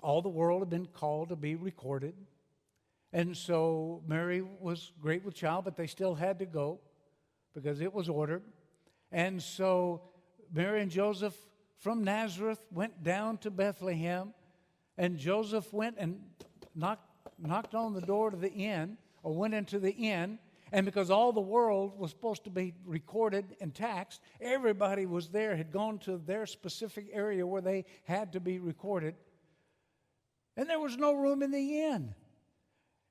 All 0.01 0.21
the 0.21 0.29
world 0.29 0.61
had 0.61 0.69
been 0.69 0.87
called 0.87 1.29
to 1.29 1.35
be 1.35 1.55
recorded. 1.55 2.13
And 3.11 3.35
so 3.35 4.03
Mary 4.07 4.41
was 4.41 4.91
great 5.01 5.23
with 5.23 5.35
child, 5.35 5.65
but 5.65 5.75
they 5.75 5.87
still 5.87 6.15
had 6.15 6.39
to 6.39 6.45
go 6.45 6.79
because 7.53 7.81
it 7.81 7.93
was 7.93 8.07
ordered. 8.07 8.43
And 9.11 9.41
so 9.41 10.01
Mary 10.53 10.81
and 10.81 10.91
Joseph 10.91 11.35
from 11.77 12.03
Nazareth 12.03 12.63
went 12.71 13.03
down 13.03 13.37
to 13.39 13.49
Bethlehem, 13.49 14.33
and 14.97 15.17
Joseph 15.17 15.71
went 15.73 15.95
and 15.97 16.19
knocked, 16.75 17.07
knocked 17.39 17.73
on 17.73 17.93
the 17.93 18.01
door 18.01 18.31
to 18.31 18.37
the 18.37 18.51
inn, 18.51 18.97
or 19.23 19.33
went 19.33 19.53
into 19.53 19.79
the 19.79 19.91
inn. 19.91 20.39
And 20.71 20.85
because 20.85 21.09
all 21.09 21.31
the 21.31 21.41
world 21.41 21.97
was 21.97 22.11
supposed 22.11 22.43
to 22.43 22.51
be 22.51 22.75
recorded 22.85 23.55
and 23.59 23.73
taxed, 23.73 24.21
everybody 24.39 25.07
was 25.07 25.29
there, 25.29 25.55
had 25.55 25.71
gone 25.71 25.97
to 25.99 26.17
their 26.17 26.45
specific 26.45 27.07
area 27.11 27.47
where 27.47 27.61
they 27.61 27.85
had 28.03 28.33
to 28.33 28.39
be 28.39 28.59
recorded. 28.59 29.15
And 30.57 30.69
there 30.69 30.79
was 30.79 30.97
no 30.97 31.13
room 31.13 31.41
in 31.41 31.51
the 31.51 31.81
inn. 31.81 32.13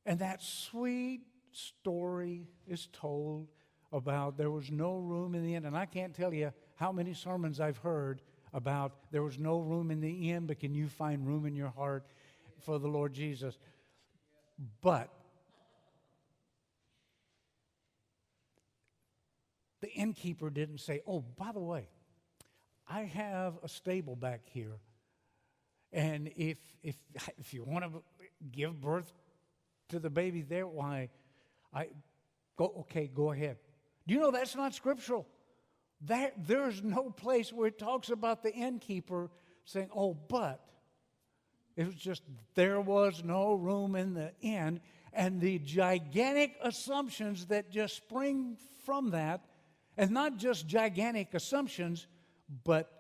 And 0.05 0.19
that 0.21 0.43
sweet 0.43 1.23
story 1.53 2.49
is 2.67 2.89
told 2.93 3.49
about 3.93 4.37
there 4.37 4.51
was 4.51 4.71
no 4.71 4.97
room 4.97 5.35
in 5.35 5.43
the 5.43 5.55
inn. 5.55 5.65
And 5.65 5.77
I 5.77 5.87
can't 5.87 6.15
tell 6.15 6.33
you 6.33 6.53
how 6.77 6.93
many 6.93 7.15
sermons 7.15 7.61
I've 7.61 7.79
heard 7.79 8.23
about 8.53 8.93
there 9.11 9.23
was 9.23 9.39
no 9.39 9.61
room 9.61 9.91
in 9.91 10.01
the 10.01 10.31
inn, 10.31 10.47
but 10.47 10.59
can 10.59 10.75
you 10.75 10.89
find 10.89 11.27
room 11.27 11.47
in 11.47 11.55
your 11.55 11.69
heart 11.69 12.07
for 12.61 12.79
the 12.79 12.89
Lord 12.89 13.13
Jesus? 13.13 13.59
But 14.81 15.11
the 19.81 19.91
innkeeper 19.91 20.51
didn't 20.51 20.79
say, 20.79 21.01
Oh, 21.07 21.21
by 21.21 21.53
the 21.53 21.61
way, 21.61 21.89
I 22.89 23.03
have 23.03 23.59
a 23.63 23.69
stable 23.69 24.17
back 24.17 24.41
here. 24.45 24.79
And 25.93 26.31
if, 26.37 26.59
if, 26.83 26.97
if 27.39 27.55
you 27.55 27.65
want 27.65 27.85
to 27.85 28.03
give 28.53 28.81
birth 28.81 29.13
to 29.89 29.99
the 29.99 30.11
baby 30.11 30.43
there, 30.43 30.67
why, 30.67 31.09
I 31.73 31.89
go, 32.57 32.73
okay, 32.81 33.11
go 33.13 33.33
ahead. 33.33 33.57
Do 34.07 34.15
you 34.15 34.21
know 34.21 34.31
that's 34.31 34.55
not 34.55 34.75
scriptural? 34.75 35.27
That, 36.03 36.35
there's 36.47 36.83
no 36.83 37.11
place 37.11 37.53
where 37.53 37.69
it 37.69 37.79
talks 37.79 38.11
about 38.11 38.43
the 38.43 38.53
innkeeper 38.53 39.31
saying, 39.65 39.91
oh, 39.95 40.15
but. 40.15 40.65
It 41.77 41.87
was 41.87 41.95
just, 41.95 42.23
there 42.55 42.81
was 42.81 43.23
no 43.25 43.55
room 43.55 43.95
in 43.95 44.15
the 44.15 44.33
inn. 44.41 44.81
And 45.13 45.41
the 45.41 45.59
gigantic 45.61 46.57
assumptions 46.63 47.47
that 47.47 47.71
just 47.71 47.97
spring 47.97 48.57
from 48.85 49.11
that, 49.11 49.45
and 49.97 50.11
not 50.11 50.37
just 50.37 50.67
gigantic 50.67 51.35
assumptions, 51.35 52.07
but 52.65 52.98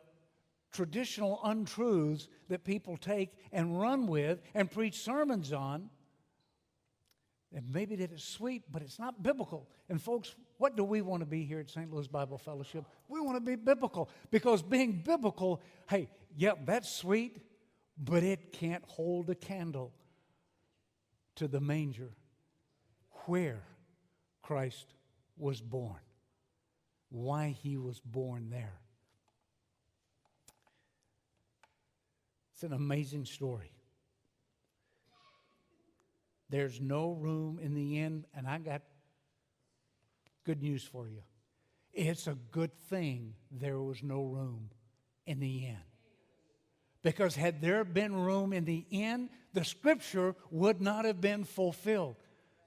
traditional 0.72 1.40
untruths 1.44 2.28
that 2.48 2.64
people 2.64 2.96
take 2.96 3.30
and 3.52 3.80
run 3.80 4.06
with 4.06 4.40
and 4.54 4.70
preach 4.70 5.00
sermons 5.00 5.52
on. 5.52 5.90
And 7.54 7.64
maybe 7.72 7.96
that 7.96 8.12
is 8.12 8.22
sweet, 8.22 8.64
but 8.70 8.82
it's 8.82 8.98
not 8.98 9.22
biblical. 9.22 9.70
And 9.88 10.00
folks, 10.00 10.34
what 10.58 10.76
do 10.76 10.84
we 10.84 11.00
want 11.00 11.20
to 11.20 11.26
be 11.26 11.44
here 11.44 11.60
at 11.60 11.70
St. 11.70 11.90
Louis 11.92 12.06
Bible 12.06 12.36
Fellowship? 12.36 12.84
We 13.08 13.20
want 13.20 13.36
to 13.36 13.40
be 13.40 13.56
biblical 13.56 14.10
because 14.30 14.60
being 14.60 15.02
biblical, 15.04 15.62
hey, 15.88 16.10
yeah, 16.36 16.52
that's 16.66 16.92
sweet, 16.94 17.40
but 17.96 18.22
it 18.22 18.52
can't 18.52 18.84
hold 18.86 19.30
a 19.30 19.34
candle 19.34 19.94
to 21.36 21.48
the 21.48 21.60
manger 21.60 22.10
where 23.26 23.62
Christ 24.42 24.94
was 25.36 25.60
born, 25.60 26.00
why 27.08 27.56
he 27.62 27.76
was 27.76 28.00
born 28.00 28.50
there. 28.50 28.80
It's 32.58 32.64
an 32.64 32.72
amazing 32.72 33.24
story. 33.24 33.70
There's 36.50 36.80
no 36.80 37.12
room 37.12 37.60
in 37.62 37.72
the 37.72 38.00
inn, 38.00 38.26
and 38.34 38.48
I 38.48 38.58
got 38.58 38.82
good 40.42 40.60
news 40.60 40.82
for 40.82 41.06
you. 41.08 41.22
It's 41.92 42.26
a 42.26 42.36
good 42.50 42.76
thing 42.90 43.34
there 43.52 43.78
was 43.78 44.02
no 44.02 44.24
room 44.24 44.70
in 45.24 45.38
the 45.38 45.66
inn. 45.66 45.84
Because 47.04 47.36
had 47.36 47.60
there 47.60 47.84
been 47.84 48.12
room 48.12 48.52
in 48.52 48.64
the 48.64 48.84
inn, 48.90 49.30
the 49.52 49.64
scripture 49.64 50.34
would 50.50 50.80
not 50.80 51.04
have 51.04 51.20
been 51.20 51.44
fulfilled. 51.44 52.16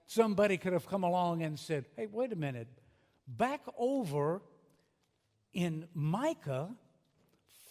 Somebody 0.07 0.55
could 0.55 0.71
have 0.71 0.88
come 0.88 1.03
along 1.03 1.43
and 1.43 1.60
said, 1.60 1.83
hey, 1.98 2.07
wait 2.10 2.31
a 2.31 2.38
minute. 2.38 2.69
Back 3.27 3.60
over 3.77 4.41
in 5.51 5.89
Micah 5.93 6.69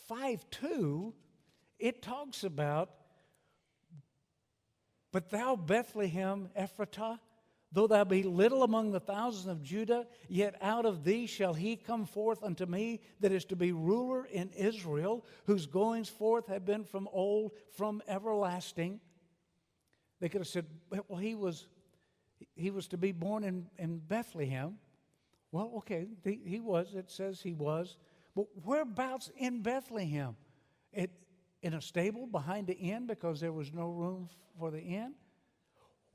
5 0.06 0.44
2, 0.50 1.14
it 1.80 2.02
talks 2.02 2.44
about, 2.44 2.90
but 5.12 5.30
thou, 5.30 5.56
Bethlehem 5.56 6.48
Ephratah, 6.56 7.18
Though 7.72 7.86
thou 7.86 8.02
be 8.02 8.24
little 8.24 8.64
among 8.64 8.90
the 8.90 8.98
thousands 8.98 9.46
of 9.46 9.62
Judah, 9.62 10.06
yet 10.28 10.56
out 10.60 10.86
of 10.86 11.04
thee 11.04 11.26
shall 11.26 11.54
he 11.54 11.76
come 11.76 12.04
forth 12.04 12.42
unto 12.42 12.66
me 12.66 13.00
that 13.20 13.30
is 13.30 13.44
to 13.46 13.56
be 13.56 13.70
ruler 13.70 14.24
in 14.24 14.50
Israel, 14.50 15.24
whose 15.46 15.66
goings 15.66 16.08
forth 16.08 16.48
have 16.48 16.64
been 16.64 16.82
from 16.84 17.08
old, 17.12 17.52
from 17.70 18.02
everlasting. 18.08 18.98
They 20.18 20.28
could 20.28 20.40
have 20.40 20.48
said, 20.48 20.66
well, 20.90 21.20
he 21.20 21.36
was, 21.36 21.68
he 22.56 22.70
was 22.70 22.88
to 22.88 22.98
be 22.98 23.12
born 23.12 23.44
in, 23.44 23.66
in 23.78 23.98
Bethlehem. 23.98 24.76
Well, 25.52 25.72
okay, 25.76 26.08
he, 26.24 26.58
was. 26.58 26.94
It 26.94 27.08
says 27.08 27.40
he 27.40 27.52
was. 27.52 27.96
But 28.34 28.46
whereabouts 28.64 29.30
in 29.36 29.62
Bethlehem? 29.62 30.34
It, 30.92 31.12
in 31.62 31.74
a 31.74 31.80
stable 31.80 32.26
behind 32.26 32.66
the 32.66 32.76
inn 32.76 33.06
because 33.06 33.40
there 33.40 33.52
was 33.52 33.72
no 33.72 33.88
room 33.88 34.28
for 34.58 34.70
the 34.70 34.80
inn? 34.80 35.14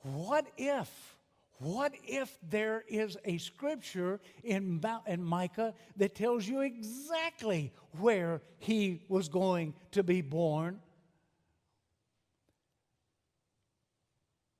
What 0.01 0.47
if 0.57 1.17
What 1.59 1.93
if 2.03 2.37
there 2.49 2.83
is 2.87 3.17
a 3.23 3.37
scripture 3.37 4.19
in, 4.43 4.83
in 5.07 5.23
Micah 5.23 5.73
that 5.95 6.13
tells 6.13 6.45
you 6.45 6.61
exactly 6.61 7.71
where 7.99 8.41
he 8.57 9.05
was 9.07 9.29
going 9.29 9.73
to 9.91 10.03
be 10.03 10.21
born? 10.21 10.81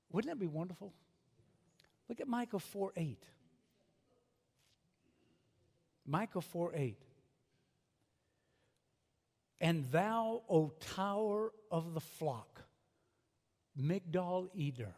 Wouldn't 0.10 0.32
that 0.32 0.39
be 0.39 0.48
wonderful? 0.48 0.94
Look 2.08 2.22
at 2.22 2.27
Micah 2.30 2.60
4 2.60 2.94
8. 2.96 3.24
Micah 6.06 6.39
4 6.39 6.72
8. 6.74 7.05
And 9.60 9.86
thou, 9.92 10.44
O 10.50 10.70
tower 10.96 11.52
of 11.72 11.94
the 11.94 12.02
flock, 12.02 12.64
Migdal 13.80 14.50
Eder, 14.58 14.96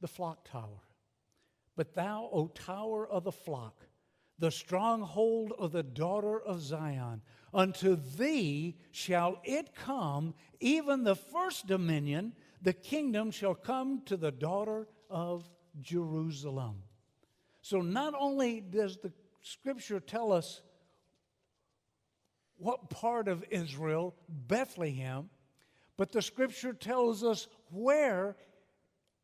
the 0.00 0.08
flock 0.08 0.48
tower. 0.48 0.82
But 1.76 1.94
thou, 1.94 2.28
O 2.32 2.48
tower 2.48 3.06
of 3.06 3.24
the 3.24 3.32
flock, 3.32 3.86
the 4.38 4.50
stronghold 4.50 5.52
of 5.58 5.72
the 5.72 5.82
daughter 5.82 6.40
of 6.40 6.60
Zion, 6.60 7.22
unto 7.54 7.96
thee 7.96 8.76
shall 8.90 9.40
it 9.44 9.74
come, 9.74 10.34
even 10.60 11.04
the 11.04 11.16
first 11.16 11.66
dominion, 11.66 12.32
the 12.60 12.72
kingdom 12.72 13.30
shall 13.30 13.54
come 13.54 14.02
to 14.06 14.16
the 14.16 14.32
daughter 14.32 14.88
of 15.08 15.48
Jerusalem. 15.80 16.82
So 17.60 17.80
not 17.80 18.14
only 18.18 18.60
does 18.60 18.98
the 18.98 19.12
scripture 19.42 20.00
tell 20.00 20.32
us 20.32 20.62
what 22.62 22.90
part 22.90 23.28
of 23.28 23.44
Israel, 23.50 24.14
Bethlehem, 24.28 25.28
but 25.96 26.12
the 26.12 26.22
scripture 26.22 26.72
tells 26.72 27.24
us 27.24 27.46
where 27.70 28.36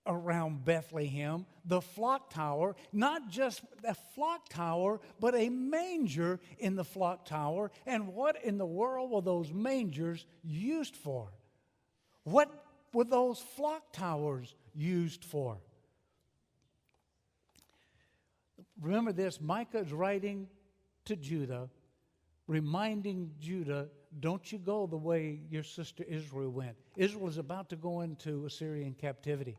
around 0.06 0.64
Bethlehem, 0.64 1.46
the 1.64 1.80
flock 1.80 2.32
tower, 2.32 2.74
not 2.92 3.28
just 3.28 3.62
a 3.84 3.94
flock 3.94 4.48
tower, 4.48 5.00
but 5.20 5.34
a 5.34 5.50
manger 5.50 6.40
in 6.58 6.76
the 6.76 6.84
flock 6.84 7.26
tower. 7.26 7.70
And 7.86 8.08
what 8.08 8.42
in 8.42 8.58
the 8.58 8.66
world 8.66 9.10
were 9.10 9.20
those 9.20 9.52
mangers 9.52 10.26
used 10.42 10.96
for? 10.96 11.28
What 12.24 12.64
were 12.92 13.04
those 13.04 13.38
flock 13.38 13.92
towers 13.92 14.54
used 14.74 15.24
for? 15.24 15.58
Remember 18.80 19.12
this 19.12 19.40
Micah 19.40 19.80
is 19.80 19.92
writing 19.92 20.48
to 21.04 21.16
Judah, 21.16 21.68
reminding 22.48 23.30
Judah, 23.38 23.88
don't 24.18 24.50
you 24.50 24.58
go 24.58 24.86
the 24.86 24.96
way 24.96 25.40
your 25.48 25.62
sister 25.62 26.04
Israel 26.08 26.50
went. 26.50 26.76
Israel 26.96 27.28
is 27.28 27.38
about 27.38 27.68
to 27.70 27.76
go 27.76 28.00
into 28.00 28.46
Assyrian 28.46 28.94
captivity. 28.94 29.56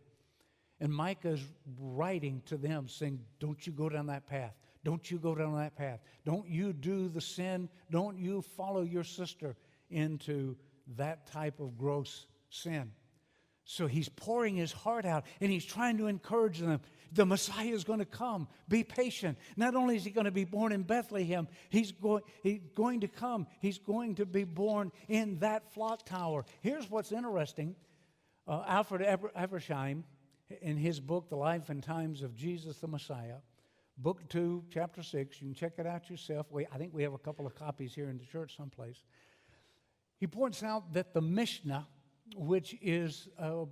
And 0.82 0.94
Micah 0.94 1.30
is 1.30 1.44
writing 1.80 2.42
to 2.48 2.58
them 2.58 2.88
saying, 2.88 3.20
Don't 3.40 3.66
you 3.66 3.72
go 3.72 3.90
down 3.90 4.08
that 4.08 4.28
path. 4.28 4.54
Don't 4.84 5.12
you 5.12 5.20
go 5.20 5.36
down 5.36 5.56
that 5.58 5.76
path. 5.76 6.00
Don't 6.26 6.48
you 6.48 6.74
do 6.74 7.10
the 7.10 7.22
sin. 7.22 7.70
Don't 7.92 8.18
you 8.18 8.42
follow 8.42 8.82
your 8.82 9.04
sister 9.04 9.56
into 9.90 10.56
that 10.96 11.28
type 11.28 11.60
of 11.60 11.78
gross 11.78 12.26
sin. 12.50 12.92
So 13.66 13.86
he's 13.86 14.10
pouring 14.10 14.56
his 14.56 14.72
heart 14.72 15.06
out 15.06 15.26
and 15.42 15.52
he's 15.52 15.66
trying 15.66 15.98
to 15.98 16.08
encourage 16.08 16.60
them. 16.60 16.80
The 17.12 17.26
Messiah 17.26 17.68
is 17.68 17.84
going 17.84 18.00
to 18.00 18.06
come. 18.06 18.48
Be 18.68 18.84
patient. 18.84 19.38
Not 19.58 19.76
only 19.76 19.96
is 19.96 20.04
he 20.04 20.12
going 20.12 20.26
to 20.26 20.32
be 20.32 20.46
born 20.46 20.72
in 20.72 20.84
Bethlehem, 20.84 21.48
he's, 21.70 21.92
going 21.92 22.24
he's 22.44 22.62
going 22.76 23.02
to 23.02 23.08
come. 23.08 23.48
He's 23.60 23.78
going 23.78 24.16
to 24.16 24.26
be 24.26 24.44
born 24.44 24.92
in 25.08 25.40
that 25.40 25.74
flock 25.74 26.06
tower. 26.06 26.46
Here's 26.62 26.90
what's 26.90 27.12
interesting 27.12 27.76
uh, 28.48 28.64
Alfred 28.68 29.02
Edersheim, 29.38 30.04
in 30.62 30.78
his 30.78 31.00
book, 31.00 31.30
The 31.30 31.36
Life 31.36 31.70
and 31.70 31.84
Times 31.84 32.22
of 32.22 32.36
Jesus 32.36 32.78
the 32.78 32.88
Messiah, 32.88 33.36
book 33.98 34.28
2, 34.30 34.64
chapter 34.74 35.04
6, 35.04 35.42
you 35.42 35.48
can 35.48 35.54
check 35.54 35.74
it 35.78 35.86
out 35.86 36.10
yourself. 36.10 36.48
We, 36.52 36.66
I 36.74 36.78
think 36.78 36.94
we 36.94 37.04
have 37.04 37.14
a 37.14 37.20
couple 37.20 37.46
of 37.46 37.56
copies 37.56 37.94
here 37.94 38.10
in 38.10 38.18
the 38.18 38.26
church 38.26 38.56
someplace. 38.58 39.04
He 40.18 40.28
points 40.28 40.64
out 40.64 40.94
that 40.94 41.14
the 41.14 41.22
Mishnah, 41.22 41.88
which 42.36 42.76
is 42.82 43.28
a, 43.38 43.66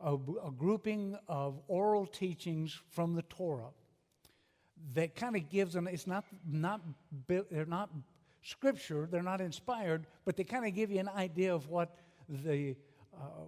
a, 0.00 0.14
a 0.14 0.50
grouping 0.50 1.16
of 1.28 1.60
oral 1.68 2.06
teachings 2.06 2.78
from 2.90 3.14
the 3.14 3.22
Torah 3.22 3.70
that 4.94 5.14
kind 5.14 5.36
of 5.36 5.48
gives 5.48 5.74
them, 5.74 5.86
it's 5.86 6.06
not, 6.06 6.24
not, 6.46 6.80
they're 7.26 7.66
not 7.66 7.90
scripture, 8.42 9.08
they're 9.10 9.22
not 9.22 9.40
inspired, 9.40 10.06
but 10.24 10.36
they 10.36 10.44
kind 10.44 10.64
of 10.64 10.74
give 10.74 10.90
you 10.90 10.98
an 10.98 11.08
idea 11.08 11.54
of 11.54 11.68
what 11.68 11.96
the, 12.28 12.74
uh, 13.14 13.44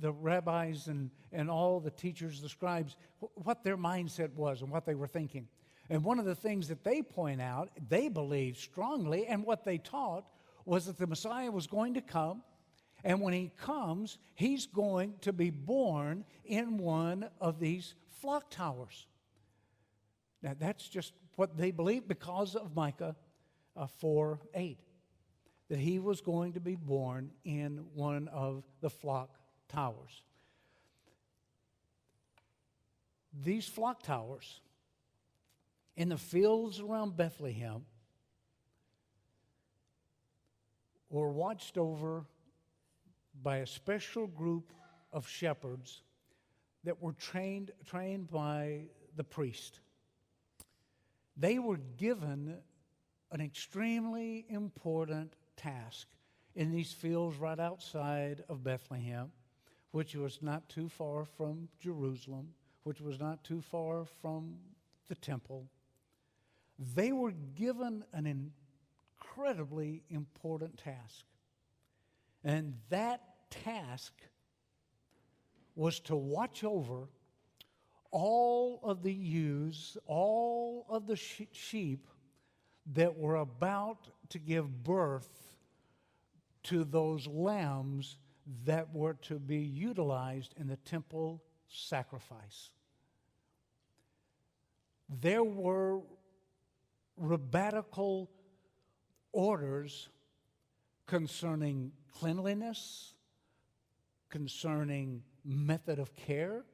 the 0.00 0.12
rabbis 0.12 0.88
and, 0.88 1.10
and 1.32 1.50
all 1.50 1.80
the 1.80 1.90
teachers, 1.90 2.40
the 2.40 2.48
scribes, 2.48 2.96
what 3.34 3.62
their 3.62 3.76
mindset 3.76 4.32
was 4.34 4.62
and 4.62 4.70
what 4.70 4.86
they 4.86 4.94
were 4.94 5.06
thinking. 5.06 5.46
And 5.90 6.02
one 6.02 6.18
of 6.18 6.24
the 6.24 6.34
things 6.34 6.68
that 6.68 6.84
they 6.84 7.02
point 7.02 7.40
out, 7.40 7.70
they 7.88 8.08
believed 8.08 8.56
strongly, 8.56 9.26
and 9.26 9.44
what 9.44 9.64
they 9.64 9.78
taught 9.78 10.24
was 10.64 10.86
that 10.86 10.96
the 10.96 11.06
Messiah 11.06 11.50
was 11.50 11.66
going 11.66 11.94
to 11.94 12.00
come 12.00 12.42
and 13.04 13.20
when 13.20 13.32
he 13.32 13.50
comes, 13.60 14.18
he's 14.34 14.66
going 14.66 15.14
to 15.22 15.32
be 15.32 15.50
born 15.50 16.24
in 16.44 16.78
one 16.78 17.28
of 17.40 17.58
these 17.58 17.94
flock 18.20 18.50
towers. 18.50 19.06
Now, 20.42 20.54
that's 20.58 20.88
just 20.88 21.12
what 21.36 21.56
they 21.56 21.70
believe 21.70 22.06
because 22.06 22.54
of 22.54 22.76
Micah 22.76 23.16
uh, 23.76 23.86
4 23.86 24.40
8, 24.54 24.78
that 25.68 25.78
he 25.78 25.98
was 25.98 26.20
going 26.20 26.52
to 26.52 26.60
be 26.60 26.76
born 26.76 27.30
in 27.44 27.84
one 27.94 28.28
of 28.28 28.62
the 28.80 28.90
flock 28.90 29.38
towers. 29.68 30.22
These 33.44 33.66
flock 33.66 34.02
towers 34.02 34.60
in 35.96 36.08
the 36.08 36.18
fields 36.18 36.80
around 36.80 37.16
Bethlehem 37.16 37.84
were 41.08 41.30
watched 41.30 41.78
over 41.78 42.26
by 43.42 43.58
a 43.58 43.66
special 43.66 44.26
group 44.26 44.72
of 45.12 45.28
shepherds 45.28 46.02
that 46.84 47.00
were 47.00 47.12
trained, 47.12 47.70
trained 47.84 48.30
by 48.30 48.82
the 49.16 49.24
priest. 49.24 49.80
They 51.36 51.58
were 51.58 51.78
given 51.96 52.58
an 53.30 53.40
extremely 53.40 54.44
important 54.48 55.34
task 55.56 56.08
in 56.54 56.70
these 56.70 56.92
fields 56.92 57.38
right 57.38 57.58
outside 57.58 58.44
of 58.48 58.62
Bethlehem, 58.62 59.30
which 59.92 60.14
was 60.14 60.40
not 60.42 60.68
too 60.68 60.88
far 60.88 61.24
from 61.24 61.68
Jerusalem, 61.80 62.48
which 62.84 63.00
was 63.00 63.18
not 63.18 63.42
too 63.44 63.60
far 63.60 64.04
from 64.04 64.56
the 65.08 65.14
temple. 65.14 65.66
They 66.94 67.12
were 67.12 67.32
given 67.54 68.04
an 68.12 68.26
incredibly 68.26 70.02
important 70.10 70.78
task. 70.78 71.24
And 72.44 72.74
that 72.90 73.20
task 73.50 74.12
was 75.74 76.00
to 76.00 76.16
watch 76.16 76.64
over 76.64 77.08
all 78.10 78.80
of 78.82 79.02
the 79.02 79.12
ewes, 79.12 79.96
all 80.06 80.86
of 80.88 81.06
the 81.06 81.16
sheep 81.16 82.06
that 82.94 83.16
were 83.16 83.36
about 83.36 84.08
to 84.30 84.38
give 84.38 84.82
birth 84.82 85.56
to 86.64 86.84
those 86.84 87.26
lambs 87.26 88.18
that 88.64 88.92
were 88.92 89.14
to 89.14 89.38
be 89.38 89.58
utilized 89.58 90.54
in 90.58 90.66
the 90.66 90.76
temple 90.76 91.42
sacrifice. 91.68 92.70
There 95.08 95.44
were 95.44 96.00
rabbinical 97.16 98.30
orders 99.32 100.08
concerning 101.12 101.92
cleanliness, 102.10 103.12
concerning 104.30 105.22
method 105.44 105.98
of 105.98 106.16
care, 106.16 106.64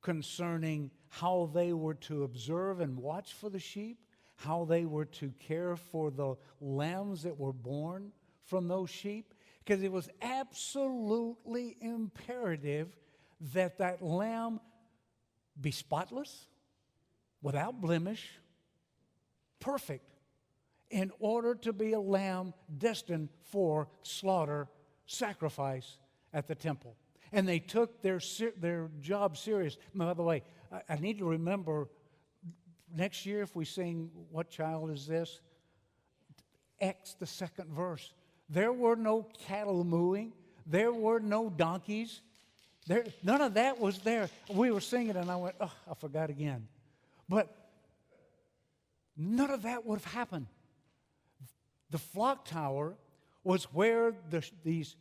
concerning 0.00 0.90
how 1.08 1.48
they 1.54 1.72
were 1.72 1.94
to 1.94 2.24
observe 2.24 2.80
and 2.80 2.98
watch 2.98 3.34
for 3.34 3.48
the 3.48 3.60
sheep, 3.60 4.00
how 4.34 4.64
they 4.64 4.84
were 4.84 5.04
to 5.04 5.32
care 5.38 5.76
for 5.76 6.10
the 6.10 6.34
lambs 6.60 7.22
that 7.22 7.38
were 7.38 7.52
born 7.52 8.10
from 8.46 8.66
those 8.66 8.90
sheep, 8.90 9.32
because 9.64 9.84
it 9.84 9.92
was 9.92 10.08
absolutely 10.20 11.76
imperative 11.80 12.96
that 13.52 13.78
that 13.78 14.02
lamb 14.02 14.58
be 15.60 15.70
spotless, 15.70 16.48
without 17.40 17.80
blemish, 17.80 18.28
perfect, 19.60 20.11
in 20.92 21.10
order 21.18 21.54
to 21.54 21.72
be 21.72 21.94
a 21.94 22.00
lamb 22.00 22.52
destined 22.78 23.30
for 23.44 23.88
slaughter, 24.02 24.68
sacrifice 25.06 25.98
at 26.34 26.46
the 26.46 26.54
temple. 26.54 26.94
And 27.32 27.48
they 27.48 27.58
took 27.58 28.02
their, 28.02 28.20
their 28.58 28.90
job 29.00 29.38
serious. 29.38 29.78
By 29.94 30.12
the 30.12 30.22
way, 30.22 30.42
I, 30.88 30.96
need 30.96 31.18
to 31.18 31.24
remember 31.24 31.88
next 32.94 33.24
year 33.24 33.42
if 33.42 33.56
we 33.56 33.64
sing 33.64 34.10
What 34.30 34.50
Child 34.50 34.90
Is 34.90 35.06
This? 35.06 35.40
X, 36.78 37.16
the 37.18 37.26
second 37.26 37.70
verse. 37.70 38.12
There 38.50 38.72
were 38.72 38.96
no 38.96 39.26
cattle 39.46 39.84
mooing, 39.84 40.32
there 40.66 40.92
were 40.92 41.20
no 41.20 41.48
donkeys. 41.48 42.20
There, 42.86 43.04
none 43.22 43.40
of 43.40 43.54
that 43.54 43.78
was 43.78 44.00
there. 44.00 44.28
We 44.52 44.72
were 44.72 44.80
singing, 44.80 45.14
and 45.14 45.30
I 45.30 45.36
went, 45.36 45.54
oh, 45.60 45.72
I 45.88 45.94
forgot 45.94 46.30
again. 46.30 46.66
But 47.28 47.56
none 49.16 49.50
of 49.50 49.62
that 49.62 49.86
would 49.86 50.00
have 50.00 50.12
happened. 50.12 50.48
The 51.92 51.98
flock 51.98 52.46
tower 52.46 52.96
was 53.44 53.64
where 53.64 54.14
the, 54.30 54.48
these 54.64 54.96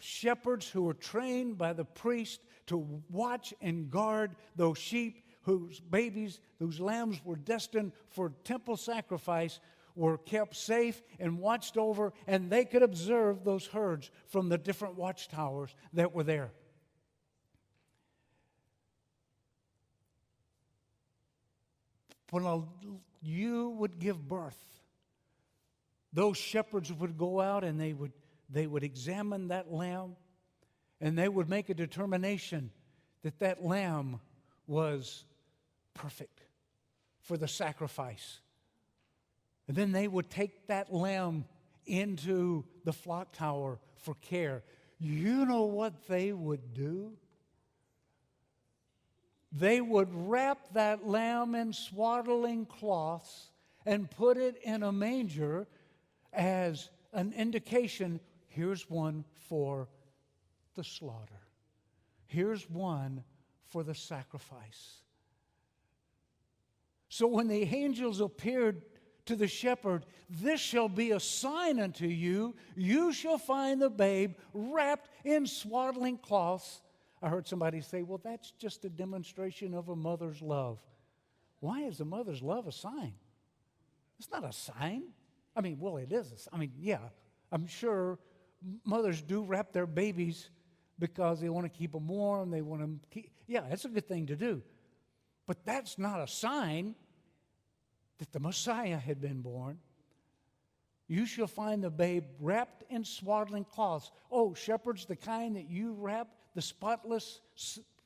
shepherds 0.00 0.68
who 0.68 0.82
were 0.82 0.94
trained 0.94 1.56
by 1.56 1.72
the 1.72 1.84
priest 1.84 2.40
to 2.66 3.00
watch 3.08 3.54
and 3.62 3.88
guard 3.88 4.34
those 4.56 4.76
sheep 4.76 5.24
whose 5.42 5.78
babies, 5.78 6.40
whose 6.58 6.80
lambs 6.80 7.24
were 7.24 7.36
destined 7.36 7.92
for 8.08 8.32
temple 8.42 8.76
sacrifice, 8.76 9.60
were 9.94 10.18
kept 10.18 10.56
safe 10.56 11.00
and 11.20 11.38
watched 11.38 11.76
over, 11.76 12.12
and 12.26 12.50
they 12.50 12.64
could 12.64 12.82
observe 12.82 13.44
those 13.44 13.66
herds 13.66 14.10
from 14.26 14.48
the 14.48 14.58
different 14.58 14.96
watchtowers 14.96 15.72
that 15.92 16.12
were 16.12 16.24
there. 16.24 16.50
When 22.30 22.64
you 23.20 23.68
would 23.70 24.00
give 24.00 24.28
birth, 24.28 24.81
those 26.12 26.36
shepherds 26.36 26.92
would 26.92 27.16
go 27.16 27.40
out 27.40 27.64
and 27.64 27.80
they 27.80 27.92
would, 27.92 28.12
they 28.50 28.66
would 28.66 28.84
examine 28.84 29.48
that 29.48 29.72
lamb 29.72 30.16
and 31.00 31.18
they 31.18 31.28
would 31.28 31.48
make 31.48 31.68
a 31.68 31.74
determination 31.74 32.70
that 33.22 33.38
that 33.40 33.64
lamb 33.64 34.20
was 34.66 35.24
perfect 35.94 36.44
for 37.20 37.36
the 37.36 37.48
sacrifice. 37.48 38.40
And 39.68 39.76
then 39.76 39.92
they 39.92 40.08
would 40.08 40.28
take 40.28 40.66
that 40.66 40.92
lamb 40.92 41.44
into 41.86 42.64
the 42.84 42.92
flock 42.92 43.32
tower 43.32 43.78
for 43.96 44.14
care. 44.16 44.62
You 44.98 45.46
know 45.46 45.64
what 45.64 46.06
they 46.08 46.32
would 46.32 46.74
do? 46.74 47.12
They 49.50 49.80
would 49.80 50.08
wrap 50.12 50.72
that 50.72 51.06
lamb 51.06 51.54
in 51.54 51.72
swaddling 51.72 52.66
cloths 52.66 53.50
and 53.84 54.10
put 54.10 54.36
it 54.36 54.56
in 54.62 54.82
a 54.82 54.92
manger 54.92 55.66
as 56.32 56.90
an 57.12 57.32
indication 57.36 58.20
here's 58.48 58.88
one 58.88 59.24
for 59.48 59.88
the 60.74 60.84
slaughter, 60.84 61.40
here's 62.26 62.68
one 62.68 63.24
for 63.68 63.82
the 63.82 63.94
sacrifice. 63.94 65.02
So 67.08 67.26
when 67.26 67.48
the 67.48 67.62
angels 67.62 68.20
appeared 68.20 68.82
to 69.26 69.36
the 69.36 69.48
shepherd, 69.48 70.06
This 70.28 70.60
shall 70.60 70.88
be 70.88 71.10
a 71.10 71.20
sign 71.20 71.78
unto 71.78 72.06
you. 72.06 72.54
You 72.74 73.12
shall 73.12 73.36
find 73.38 73.82
the 73.82 73.90
babe 73.90 74.34
wrapped 74.54 75.10
in 75.24 75.46
swaddling 75.46 76.16
cloths. 76.16 76.80
I 77.20 77.28
heard 77.28 77.46
somebody 77.46 77.82
say, 77.82 78.02
Well, 78.02 78.20
that's 78.22 78.52
just 78.52 78.84
a 78.84 78.88
demonstration 78.88 79.74
of 79.74 79.90
a 79.90 79.96
mother's 79.96 80.40
love. 80.40 80.80
Why 81.60 81.82
is 81.82 82.00
a 82.00 82.04
mother's 82.04 82.42
love 82.42 82.66
a 82.66 82.72
sign? 82.72 83.14
It's 84.18 84.30
not 84.30 84.44
a 84.44 84.52
sign. 84.52 85.04
I 85.54 85.60
mean, 85.60 85.78
well, 85.78 85.96
it 85.98 86.12
is. 86.12 86.48
I 86.52 86.56
mean, 86.56 86.72
yeah, 86.78 86.98
I'm 87.50 87.66
sure 87.66 88.18
mothers 88.84 89.22
do 89.22 89.44
wrap 89.44 89.72
their 89.72 89.86
babies 89.86 90.48
because 90.98 91.40
they 91.40 91.48
want 91.48 91.70
to 91.70 91.78
keep 91.78 91.92
them 91.92 92.08
warm. 92.08 92.50
They 92.50 92.62
want 92.62 92.80
them 92.80 93.00
keep, 93.10 93.30
yeah, 93.46 93.62
that's 93.68 93.84
a 93.84 93.88
good 93.88 94.08
thing 94.08 94.26
to 94.26 94.36
do. 94.36 94.62
But 95.46 95.64
that's 95.64 95.98
not 95.98 96.20
a 96.20 96.26
sign 96.26 96.94
that 98.18 98.32
the 98.32 98.40
Messiah 98.40 98.98
had 98.98 99.20
been 99.20 99.42
born. 99.42 99.78
You 101.08 101.26
shall 101.26 101.48
find 101.48 101.82
the 101.82 101.90
babe 101.90 102.24
wrapped 102.38 102.84
in 102.88 103.04
swaddling 103.04 103.64
cloths. 103.64 104.10
Oh, 104.30 104.54
shepherds, 104.54 105.04
the 105.04 105.16
kind 105.16 105.56
that 105.56 105.68
you 105.68 105.92
wrap 105.92 106.28
the 106.54 106.62
spotless 106.62 107.40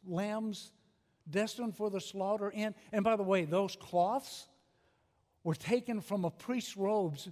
lambs 0.05 0.73
destined 1.29 1.77
for 1.77 1.91
the 1.91 2.01
slaughter 2.01 2.51
in. 2.51 2.75
And 2.93 3.05
by 3.05 3.17
the 3.17 3.23
way, 3.23 3.45
those 3.45 3.77
cloths 3.77 4.49
were 5.47 5.55
taken 5.55 6.01
from 6.01 6.25
a 6.25 6.31
priest's 6.31 6.77
robes. 6.77 7.29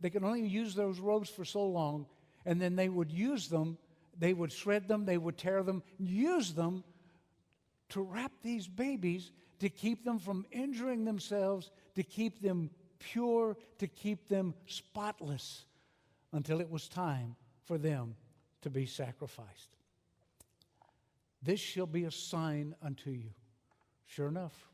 They 0.00 0.10
could 0.10 0.24
only 0.24 0.48
use 0.48 0.74
those 0.74 0.98
robes 0.98 1.30
for 1.30 1.44
so 1.44 1.64
long, 1.64 2.06
and 2.44 2.60
then 2.60 2.74
they 2.74 2.88
would 2.88 3.12
use 3.12 3.46
them, 3.46 3.78
they 4.18 4.34
would 4.34 4.50
shred 4.50 4.88
them, 4.88 5.04
they 5.04 5.16
would 5.16 5.38
tear 5.38 5.62
them, 5.62 5.84
use 5.96 6.54
them 6.54 6.82
to 7.90 8.02
wrap 8.02 8.32
these 8.42 8.66
babies 8.66 9.30
to 9.60 9.68
keep 9.68 10.04
them 10.04 10.18
from 10.18 10.44
injuring 10.50 11.04
themselves, 11.04 11.70
to 11.94 12.02
keep 12.02 12.42
them 12.42 12.68
pure, 12.98 13.56
to 13.78 13.86
keep 13.86 14.28
them 14.28 14.52
spotless 14.66 15.66
until 16.32 16.60
it 16.60 16.68
was 16.68 16.88
time 16.88 17.36
for 17.62 17.78
them 17.78 18.16
to 18.62 18.70
be 18.70 18.86
sacrificed. 18.86 19.68
This 21.44 21.60
shall 21.60 21.86
be 21.86 22.06
a 22.06 22.10
sign 22.10 22.74
unto 22.82 23.10
you. 23.10 23.30
Sure 24.06 24.26
enough, 24.26 24.68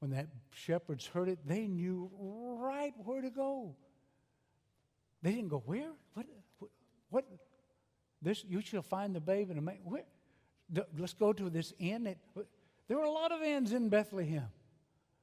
when 0.00 0.10
that 0.12 0.28
shepherds 0.54 1.06
heard 1.06 1.28
it, 1.28 1.38
they 1.46 1.66
knew 1.66 2.10
right 2.18 2.92
where 3.04 3.20
to 3.20 3.30
go. 3.30 3.76
They 5.22 5.32
didn't 5.32 5.48
go, 5.48 5.62
Where? 5.64 5.92
What? 6.14 6.26
What? 7.10 7.24
This, 8.22 8.44
you 8.48 8.60
shall 8.60 8.82
find 8.82 9.14
the 9.14 9.20
babe 9.20 9.50
in 9.50 9.58
a 9.58 9.62
man. 9.62 9.78
Where? 9.84 10.04
Let's 10.98 11.14
go 11.14 11.32
to 11.32 11.50
this 11.50 11.72
inn. 11.78 12.06
It, 12.06 12.18
there 12.88 12.96
were 12.96 13.04
a 13.04 13.10
lot 13.10 13.32
of 13.32 13.42
inns 13.42 13.72
in 13.72 13.88
Bethlehem. 13.88 14.48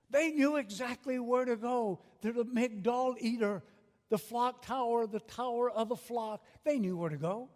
They 0.10 0.32
knew 0.32 0.58
exactly 0.58 1.20
where 1.20 1.46
to 1.46 1.56
go. 1.56 2.02
To 2.22 2.32
the 2.32 2.46
Migdal 2.46 3.16
Eder, 3.22 3.64
the 4.10 4.18
flock 4.18 4.66
tower, 4.66 5.06
the 5.06 5.20
tower 5.20 5.70
of 5.70 5.90
the 5.90 5.96
flock. 5.96 6.44
They 6.64 6.80
knew 6.80 6.98
where 6.98 7.10
to 7.10 7.18
go. 7.18 7.50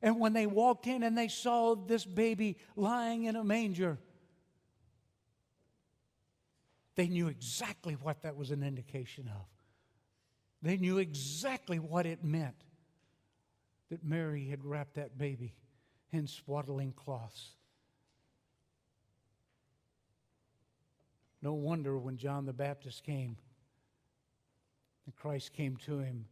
And 0.00 0.20
when 0.20 0.32
they 0.32 0.46
walked 0.46 0.86
in 0.86 1.02
and 1.02 1.16
they 1.16 1.28
saw 1.28 1.74
this 1.74 2.04
baby 2.04 2.56
lying 2.76 3.24
in 3.24 3.34
a 3.36 3.42
manger, 3.42 3.98
they 6.98 7.06
knew 7.06 7.28
exactly 7.28 7.94
what 7.94 8.22
that 8.22 8.34
was 8.34 8.50
an 8.50 8.64
indication 8.64 9.28
of. 9.28 9.46
They 10.62 10.76
knew 10.76 10.98
exactly 10.98 11.78
what 11.78 12.06
it 12.06 12.24
meant 12.24 12.56
that 13.88 14.02
Mary 14.02 14.48
had 14.48 14.64
wrapped 14.64 14.94
that 14.94 15.16
baby 15.16 15.54
in 16.10 16.26
swaddling 16.26 16.90
cloths. 16.90 17.50
No 21.40 21.52
wonder 21.52 21.96
when 21.96 22.16
John 22.16 22.46
the 22.46 22.52
Baptist 22.52 23.04
came 23.04 23.36
and 25.06 25.14
Christ 25.14 25.52
came 25.52 25.76
to 25.76 26.00
him, 26.00 26.24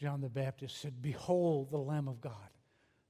John 0.00 0.22
the 0.22 0.30
Baptist 0.30 0.80
said, 0.80 1.02
Behold 1.02 1.70
the 1.70 1.76
Lamb 1.76 2.08
of 2.08 2.22
God 2.22 2.32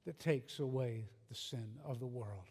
that 0.05 0.19
takes 0.19 0.59
away 0.59 1.07
the 1.29 1.35
sin 1.35 1.79
of 1.85 2.01
the 2.01 2.05
world. 2.05 2.49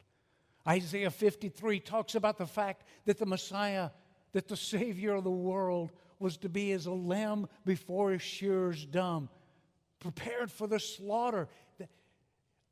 Isaiah 0.67 1.11
53 1.11 1.81
talks 1.81 2.15
about 2.15 2.39
the 2.39 2.47
fact 2.47 2.85
that 3.05 3.19
the 3.19 3.27
Messiah, 3.27 3.91
that 4.33 4.49
the 4.49 4.57
Savior 4.57 5.15
of 5.15 5.25
the 5.25 5.31
world, 5.31 5.93
was 6.19 6.37
to 6.39 6.49
be 6.49 6.73
as 6.73 6.87
a 6.87 6.93
lamb 6.93 7.49
before 7.65 8.11
his 8.11 8.23
shearers 8.23 8.85
dumb, 8.85 9.29
prepared 10.01 10.51
for 10.51 10.67
the 10.67 10.81
slaughter. 10.81 11.49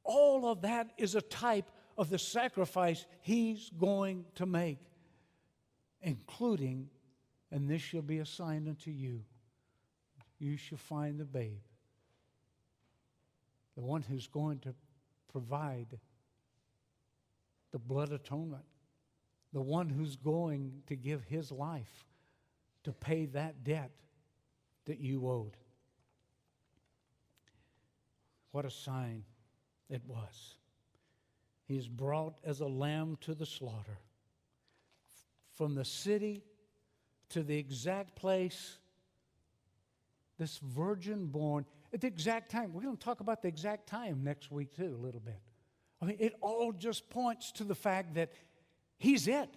All 0.05 0.49
of 0.49 0.63
that 0.63 0.91
is 0.99 1.15
a 1.15 1.23
type 1.23 1.71
of 1.97 2.11
the 2.11 2.19
sacrifice 2.19 3.07
he's 3.21 3.71
going 3.79 4.25
to 4.35 4.47
make 4.47 4.79
including, 6.03 6.89
and 7.51 7.69
this 7.69 7.83
shall 7.83 8.03
be 8.03 8.19
a 8.19 8.27
sign 8.27 8.69
unto 8.69 8.93
you 8.93 9.23
you 10.39 10.57
shall 10.57 10.79
find 10.79 11.19
the 11.19 11.25
babe, 11.25 11.63
the 13.75 13.83
one 13.83 14.03
who's 14.03 14.27
going 14.27 14.59
to 14.61 14.75
provide 15.33 15.99
the 17.77 17.81
blood 17.81 18.11
atonement, 18.11 18.65
the 19.53 19.61
one 19.61 19.91
who's 19.91 20.17
going 20.17 20.73
to 20.87 20.97
give 20.97 21.23
his 21.25 21.53
life 21.53 22.07
to 22.85 22.91
pay 22.91 23.27
that 23.27 23.65
debt 23.65 23.91
that 24.87 24.99
you 24.99 25.29
owed. 25.29 25.59
What 28.51 28.65
a 28.65 28.71
sign 28.71 29.25
it 29.91 30.01
was. 30.07 30.55
He 31.67 31.77
is 31.77 31.87
brought 31.87 32.39
as 32.43 32.61
a 32.61 32.67
lamb 32.67 33.19
to 33.21 33.35
the 33.35 33.45
slaughter 33.45 33.99
from 35.53 35.75
the 35.75 35.85
city 35.85 36.45
to 37.29 37.43
the 37.43 37.59
exact 37.59 38.17
place 38.17 38.79
this 40.39 40.61
virgin 40.65 41.27
born 41.27 41.67
at 41.93 42.01
the 42.01 42.07
exact 42.07 42.51
time. 42.51 42.73
We're 42.73 42.85
going 42.85 42.97
to 42.97 43.05
talk 43.05 43.21
about 43.21 43.43
the 43.43 43.49
exact 43.49 43.87
time 43.87 44.25
next 44.25 44.51
week, 44.51 44.75
too, 44.75 44.97
a 44.99 45.05
little 45.05 45.21
bit. 45.21 45.43
I 46.01 46.05
mean, 46.05 46.17
it 46.21 46.35
all 46.41 46.73
just 46.73 47.09
points 47.11 47.53
to 47.53 47.65
the 47.65 47.75
fact 47.75 48.15
that 48.15 48.33
he's 48.99 49.29
it. 49.29 49.49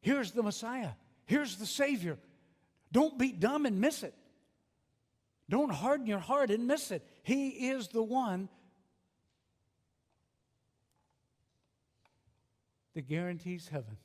Here's 0.00 0.32
the 0.32 0.42
Messiah, 0.42 0.90
here's 1.26 1.56
the 1.56 1.66
Savior. 1.66 2.18
Don't 2.90 3.18
be 3.18 3.32
dumb 3.32 3.64
and 3.64 3.80
miss 3.80 4.02
it. 4.02 4.14
Don't 5.48 5.72
harden 5.72 6.06
your 6.06 6.18
heart 6.18 6.50
and 6.50 6.66
miss 6.66 6.90
it. 6.90 7.06
He 7.22 7.48
is 7.70 7.88
the 7.88 8.02
one 8.02 8.48
that 12.94 13.08
guarantees 13.08 13.68
heaven 13.68 13.96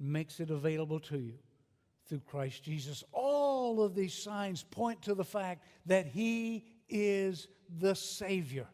makes 0.00 0.40
it 0.40 0.50
available 0.50 1.00
to 1.00 1.18
you 1.18 1.34
through 2.08 2.20
Christ 2.20 2.62
Jesus. 2.62 3.04
All 3.12 3.82
of 3.82 3.94
these 3.94 4.14
signs 4.14 4.62
point 4.62 5.02
to 5.02 5.14
the 5.14 5.24
fact 5.24 5.64
that 5.86 6.06
He 6.06 6.64
is 6.88 7.48
the 7.78 7.94
Savior. 7.94 8.66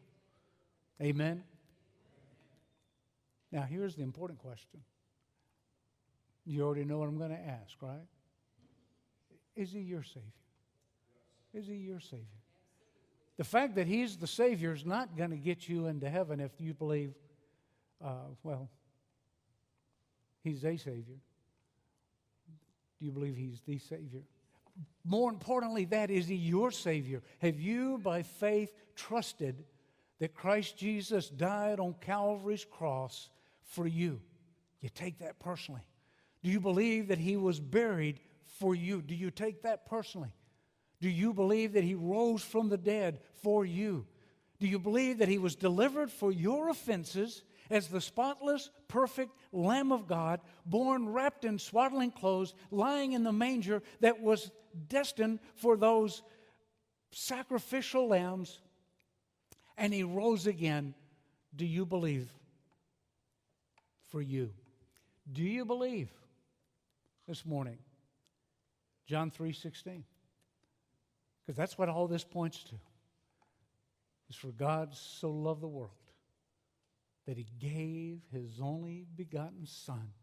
Amen. 1.01 1.43
Now, 3.51 3.63
here's 3.63 3.95
the 3.95 4.03
important 4.03 4.39
question. 4.39 4.79
You 6.45 6.63
already 6.63 6.85
know 6.85 6.97
what 6.97 7.07
I'm 7.07 7.17
going 7.17 7.31
to 7.31 7.47
ask, 7.47 7.81
right? 7.81 8.07
Is 9.55 9.71
he 9.71 9.79
your 9.79 10.03
Savior? 10.03 10.31
Is 11.53 11.67
he 11.67 11.75
your 11.75 11.99
Savior? 11.99 12.25
The 13.37 13.43
fact 13.43 13.75
that 13.75 13.87
he's 13.87 14.17
the 14.17 14.27
Savior 14.27 14.73
is 14.73 14.85
not 14.85 15.17
going 15.17 15.31
to 15.31 15.37
get 15.37 15.67
you 15.67 15.87
into 15.87 16.09
heaven 16.09 16.39
if 16.39 16.51
you 16.59 16.73
believe, 16.73 17.13
uh, 18.03 18.29
well, 18.43 18.69
he's 20.43 20.63
a 20.63 20.77
Savior. 20.77 21.17
Do 22.99 23.05
you 23.05 23.11
believe 23.11 23.35
he's 23.35 23.61
the 23.67 23.77
Savior? 23.79 24.21
More 25.03 25.29
importantly, 25.29 25.85
that 25.85 26.09
is 26.09 26.27
he 26.27 26.35
your 26.35 26.71
Savior? 26.71 27.21
Have 27.39 27.59
you, 27.59 27.97
by 27.97 28.23
faith, 28.23 28.71
trusted 28.95 29.63
that 30.19 30.33
Christ 30.35 30.77
Jesus 30.77 31.29
died 31.29 31.79
on 31.79 31.95
Calvary's 31.99 32.65
cross 32.65 33.29
for 33.63 33.87
you? 33.87 34.21
You 34.81 34.89
take 34.89 35.19
that 35.19 35.39
personally. 35.39 35.85
Do 36.43 36.49
you 36.49 36.59
believe 36.59 37.09
that 37.09 37.19
he 37.19 37.37
was 37.37 37.59
buried 37.59 38.19
for 38.59 38.73
you? 38.73 39.01
Do 39.01 39.15
you 39.15 39.31
take 39.31 39.63
that 39.63 39.85
personally? 39.85 40.33
Do 40.99 41.09
you 41.09 41.33
believe 41.33 41.73
that 41.73 41.83
he 41.83 41.95
rose 41.95 42.43
from 42.43 42.69
the 42.69 42.77
dead 42.77 43.19
for 43.41 43.65
you? 43.65 44.05
Do 44.59 44.67
you 44.67 44.79
believe 44.79 45.19
that 45.19 45.27
he 45.27 45.39
was 45.39 45.55
delivered 45.55 46.11
for 46.11 46.31
your 46.31 46.69
offenses 46.69 47.43
as 47.69 47.87
the 47.87 48.01
spotless, 48.01 48.69
perfect 48.87 49.31
Lamb 49.51 49.91
of 49.91 50.07
God, 50.07 50.41
born 50.65 51.09
wrapped 51.09 51.45
in 51.45 51.57
swaddling 51.57 52.11
clothes, 52.11 52.53
lying 52.69 53.13
in 53.13 53.23
the 53.23 53.31
manger 53.31 53.81
that 54.01 54.21
was 54.21 54.51
destined 54.87 55.39
for 55.55 55.77
those 55.77 56.21
sacrificial 57.11 58.07
lambs, 58.07 58.59
and 59.77 59.93
he 59.93 60.03
rose 60.03 60.45
again? 60.47 60.93
Do 61.55 61.65
you 61.65 61.85
believe 61.85 62.31
for 64.11 64.21
you? 64.21 64.53
Do 65.31 65.43
you 65.43 65.65
believe 65.65 66.11
this 67.27 67.45
morning? 67.45 67.79
John 69.07 69.31
3:16. 69.31 70.03
Because 71.41 71.57
that's 71.57 71.77
what 71.77 71.89
all 71.89 72.07
this 72.07 72.23
points 72.23 72.63
to. 72.65 72.75
Is 74.29 74.35
for 74.35 74.51
God 74.51 74.93
so 74.93 75.31
loved 75.31 75.61
the 75.61 75.67
world 75.67 75.91
that 77.25 77.37
he 77.37 77.47
gave 77.59 78.21
his 78.31 78.61
only 78.61 79.05
begotten 79.15 79.65
son. 79.65 80.13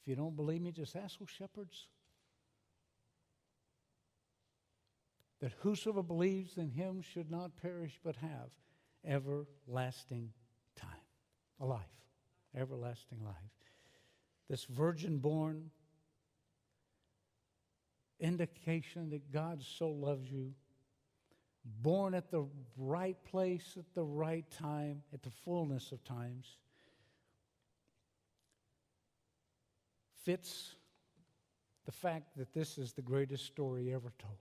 If 0.00 0.08
you 0.08 0.16
don't 0.16 0.36
believe 0.36 0.60
me, 0.60 0.72
just 0.72 0.96
ask 0.96 1.18
those 1.18 1.30
shepherds. 1.30 1.88
That 5.40 5.52
whosoever 5.60 6.02
believes 6.02 6.56
in 6.56 6.70
him 6.70 7.02
should 7.02 7.30
not 7.30 7.56
perish 7.56 7.98
but 8.02 8.16
have 8.16 8.50
everlasting 9.04 10.32
time, 10.76 11.06
a 11.60 11.66
life, 11.66 12.07
everlasting 12.56 13.18
life. 13.24 13.34
This 14.48 14.64
virgin 14.64 15.18
born 15.18 15.70
indication 18.20 19.10
that 19.10 19.30
God 19.30 19.62
so 19.62 19.88
loves 19.88 20.30
you 20.30 20.52
born 21.82 22.14
at 22.14 22.30
the 22.30 22.46
right 22.76 23.22
place 23.24 23.74
at 23.78 23.84
the 23.94 24.02
right 24.02 24.44
time, 24.50 25.02
at 25.12 25.22
the 25.22 25.30
fullness 25.30 25.92
of 25.92 26.02
times, 26.04 26.56
fits 30.24 30.74
the 31.84 31.92
fact 31.92 32.36
that 32.36 32.52
this 32.52 32.78
is 32.78 32.92
the 32.92 33.02
greatest 33.02 33.46
story 33.46 33.92
ever 33.92 34.12
told. 34.18 34.36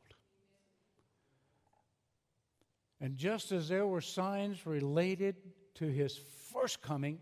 And 3.00 3.16
just 3.16 3.52
as 3.52 3.70
there 3.70 3.86
were 3.86 4.02
signs 4.02 4.66
related 4.66 5.36
to 5.76 5.86
his 5.86 6.20
first 6.52 6.82
coming, 6.82 7.20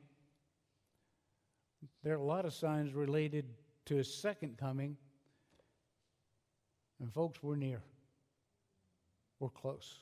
there 2.06 2.14
are 2.14 2.18
a 2.18 2.24
lot 2.24 2.46
of 2.46 2.54
signs 2.54 2.94
related 2.94 3.46
to 3.88 3.96
his 3.96 4.14
second 4.14 4.60
coming. 4.60 4.96
And, 7.02 7.12
folks, 7.12 7.42
we're 7.42 7.56
near. 7.56 7.82
We're 9.40 9.50
close. 9.50 10.02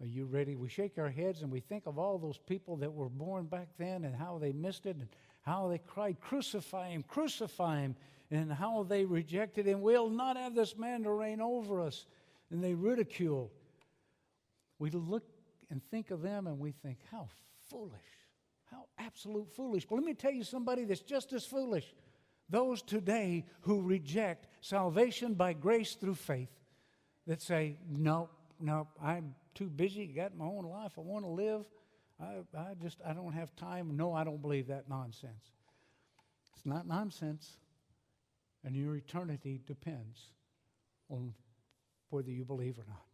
Are 0.00 0.06
you 0.06 0.24
ready? 0.24 0.56
We 0.56 0.68
shake 0.68 0.98
our 0.98 1.08
heads 1.08 1.42
and 1.42 1.52
we 1.52 1.60
think 1.60 1.86
of 1.86 1.96
all 1.96 2.18
those 2.18 2.38
people 2.38 2.76
that 2.78 2.92
were 2.92 3.08
born 3.08 3.44
back 3.44 3.68
then 3.78 4.04
and 4.04 4.16
how 4.16 4.38
they 4.38 4.50
missed 4.50 4.84
it 4.84 4.96
and 4.96 5.06
how 5.42 5.68
they 5.68 5.78
cried, 5.78 6.16
Crucify 6.20 6.88
him, 6.88 7.04
crucify 7.06 7.82
him, 7.82 7.94
and 8.32 8.52
how 8.52 8.82
they 8.82 9.04
rejected 9.04 9.64
him. 9.64 9.80
We'll 9.80 10.10
not 10.10 10.36
have 10.36 10.56
this 10.56 10.76
man 10.76 11.04
to 11.04 11.12
reign 11.12 11.40
over 11.40 11.80
us. 11.80 12.06
And 12.50 12.64
they 12.64 12.74
ridicule. 12.74 13.52
We 14.80 14.90
look 14.90 15.22
and 15.70 15.80
think 15.92 16.10
of 16.10 16.20
them 16.20 16.48
and 16.48 16.58
we 16.58 16.72
think, 16.72 16.98
How 17.12 17.28
foolish. 17.70 18.15
How 18.70 18.86
absolute 18.98 19.52
foolish. 19.52 19.86
But 19.86 19.96
let 19.96 20.04
me 20.04 20.14
tell 20.14 20.32
you 20.32 20.44
somebody 20.44 20.84
that's 20.84 21.00
just 21.00 21.32
as 21.32 21.44
foolish. 21.44 21.94
Those 22.48 22.82
today 22.82 23.44
who 23.62 23.82
reject 23.82 24.46
salvation 24.60 25.34
by 25.34 25.52
grace 25.52 25.94
through 25.94 26.14
faith 26.14 26.50
that 27.26 27.42
say, 27.42 27.78
no, 27.88 28.28
no, 28.60 28.88
I'm 29.02 29.34
too 29.54 29.68
busy, 29.68 30.06
got 30.06 30.36
my 30.36 30.44
own 30.44 30.64
life, 30.64 30.92
I 30.96 31.00
want 31.00 31.24
to 31.24 31.30
live. 31.30 31.64
I, 32.20 32.38
I 32.56 32.74
just, 32.80 32.98
I 33.04 33.12
don't 33.12 33.32
have 33.32 33.54
time. 33.56 33.96
No, 33.96 34.12
I 34.14 34.24
don't 34.24 34.40
believe 34.40 34.68
that 34.68 34.88
nonsense. 34.88 35.52
It's 36.54 36.64
not 36.64 36.86
nonsense. 36.86 37.58
And 38.64 38.74
your 38.74 38.96
eternity 38.96 39.60
depends 39.66 40.32
on 41.08 41.34
whether 42.10 42.30
you 42.30 42.44
believe 42.44 42.78
or 42.78 42.84
not. 42.88 43.05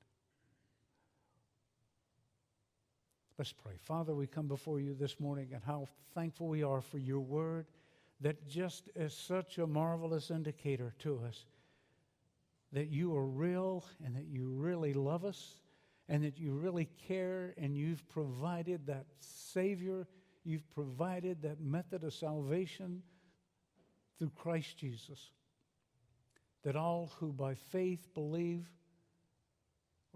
Let's 3.43 3.53
pray. 3.53 3.75
Father, 3.83 4.15
we 4.15 4.29
come 4.29 4.47
before 4.47 4.79
you 4.79 4.95
this 4.95 5.19
morning 5.19 5.49
and 5.53 5.61
how 5.65 5.89
thankful 6.15 6.47
we 6.47 6.63
are 6.63 6.81
for 6.81 6.99
your 6.99 7.19
word 7.19 7.67
that 8.21 8.47
just 8.47 8.89
is 8.95 9.13
such 9.13 9.59
a 9.59 9.67
marvelous 9.67 10.31
indicator 10.31 10.95
to 11.01 11.19
us 11.27 11.45
that 12.71 12.87
you 12.87 13.13
are 13.17 13.27
real 13.27 13.83
and 14.05 14.15
that 14.15 14.27
you 14.27 14.47
really 14.47 14.93
love 14.93 15.25
us 15.25 15.57
and 16.09 16.23
that 16.23 16.39
you 16.39 16.53
really 16.53 16.89
care 17.09 17.53
and 17.59 17.77
you've 17.77 18.09
provided 18.09 18.87
that 18.87 19.07
Savior, 19.19 20.07
you've 20.45 20.71
provided 20.73 21.43
that 21.43 21.61
method 21.61 22.05
of 22.05 22.15
salvation 22.15 23.03
through 24.21 24.31
Christ 24.37 24.79
Jesus. 24.79 25.33
That 26.63 26.77
all 26.77 27.11
who 27.19 27.33
by 27.33 27.55
faith 27.55 28.07
believe 28.15 28.71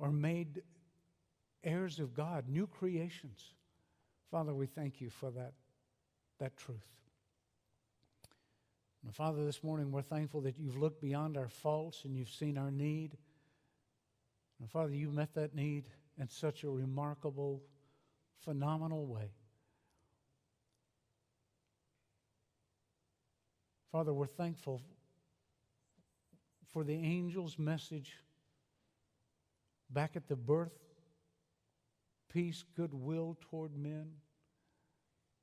are 0.01 0.13
made 0.13 0.63
heirs 1.67 1.99
of 1.99 2.15
God, 2.15 2.49
new 2.49 2.67
creations. 2.67 3.53
Father, 4.31 4.55
we 4.55 4.67
thank 4.67 5.01
you 5.01 5.11
for 5.11 5.31
that, 5.33 5.53
that 6.39 6.57
truth. 6.57 6.87
And 9.05 9.15
Father, 9.15 9.45
this 9.45 9.63
morning 9.63 9.93
we're 9.93 10.03
thankful 10.03 10.41
that 10.43 10.59
you've 10.59 10.79
looked 10.79 11.01
beyond 11.01 11.37
our 11.37 11.49
faults 11.49 12.05
and 12.05 12.17
you've 12.17 12.31
seen 12.31 12.57
our 12.57 12.71
need. 12.71 13.17
And 14.61 14.71
Father, 14.71 14.95
you 14.95 15.11
met 15.11 15.35
that 15.35 15.55
need 15.55 15.85
in 16.19 16.29
such 16.29 16.65
a 16.65 16.71
remarkable, 16.71 17.63
phenomenal 18.45 19.07
way. 19.07 19.31
Father, 23.93 24.13
we're 24.13 24.27
thankful 24.27 24.83
for 26.73 26.85
the 26.85 26.97
angel's 26.97 27.59
message 27.59 28.15
back 29.91 30.17
at 30.17 30.29
the 30.29 30.37
birth 30.37 30.86
peace, 32.37 32.65
goodwill 32.77 33.35
toward 33.41 33.75
men. 33.79 34.11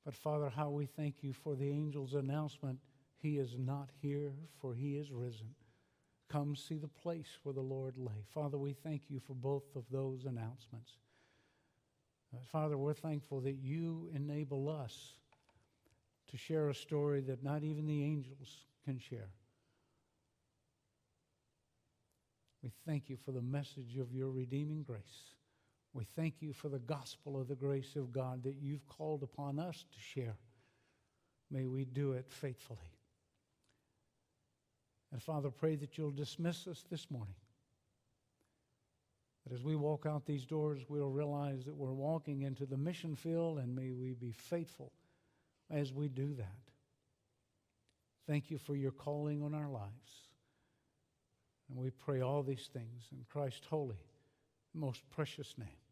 But 0.05 0.13
Father, 0.13 0.47
how 0.47 0.69
we 0.69 0.85
thank 0.85 1.23
you 1.23 1.33
for 1.33 1.55
the 1.55 1.71
angel's 1.71 2.13
announcement 2.13 2.77
he 3.17 3.39
is 3.39 3.57
not 3.57 3.89
here, 3.99 4.35
for 4.61 4.75
he 4.75 4.97
is 4.97 5.11
risen. 5.11 5.55
Come 6.29 6.55
see 6.55 6.77
the 6.77 6.87
place 6.87 7.39
where 7.41 7.53
the 7.53 7.61
Lord 7.61 7.97
lay. 7.97 8.23
Father, 8.31 8.59
we 8.59 8.73
thank 8.73 9.09
you 9.09 9.19
for 9.19 9.33
both 9.33 9.63
of 9.75 9.85
those 9.89 10.25
announcements. 10.25 10.91
Uh, 12.31 12.37
Father, 12.51 12.77
we're 12.77 12.93
thankful 12.93 13.41
that 13.41 13.55
you 13.55 14.11
enable 14.13 14.69
us 14.69 15.13
to 16.29 16.37
share 16.37 16.69
a 16.69 16.75
story 16.75 17.21
that 17.21 17.41
not 17.41 17.63
even 17.63 17.87
the 17.87 18.03
angels 18.03 18.67
can 18.85 18.99
share. 18.99 19.31
We 22.61 22.71
thank 22.85 23.09
you 23.09 23.17
for 23.25 23.31
the 23.31 23.41
message 23.41 23.97
of 23.97 24.13
your 24.13 24.29
redeeming 24.29 24.83
grace. 24.83 25.32
We 25.93 26.05
thank 26.15 26.41
you 26.41 26.53
for 26.53 26.69
the 26.69 26.79
gospel 26.79 27.39
of 27.39 27.47
the 27.47 27.55
grace 27.55 27.95
of 27.95 28.11
God 28.11 28.43
that 28.43 28.55
you've 28.59 28.87
called 28.87 29.21
upon 29.21 29.59
us 29.59 29.85
to 29.91 29.99
share. 29.99 30.35
May 31.51 31.65
we 31.65 31.85
do 31.85 32.13
it 32.13 32.25
faithfully. 32.29 32.79
And 35.11 35.21
Father, 35.21 35.51
pray 35.51 35.75
that 35.75 35.97
you'll 35.97 36.09
dismiss 36.09 36.65
us 36.67 36.83
this 36.89 37.11
morning. 37.11 37.35
That 39.45 39.53
as 39.53 39.63
we 39.63 39.75
walk 39.75 40.07
out 40.07 40.25
these 40.25 40.45
doors, 40.45 40.81
we'll 40.89 41.11
realize 41.11 41.65
that 41.65 41.75
we're 41.75 41.93
walking 41.93 42.41
into 42.41 42.65
the 42.65 42.77
mission 42.77 43.15
field, 43.15 43.59
and 43.59 43.75
may 43.75 43.91
we 43.91 44.13
be 44.13 44.31
faithful 44.31 44.91
as 45.69 45.93
we 45.93 46.07
do 46.07 46.33
that. 46.35 46.57
Thank 48.25 48.49
you 48.49 48.57
for 48.57 48.75
your 48.75 48.91
calling 48.91 49.43
on 49.43 49.53
our 49.53 49.69
lives. 49.69 50.29
And 51.69 51.77
we 51.77 51.91
pray 51.91 52.21
all 52.21 52.41
these 52.41 52.69
things 52.73 53.09
in 53.11 53.25
Christ's 53.29 53.67
holy, 53.67 54.01
most 54.73 55.07
precious 55.11 55.53
name. 55.57 55.82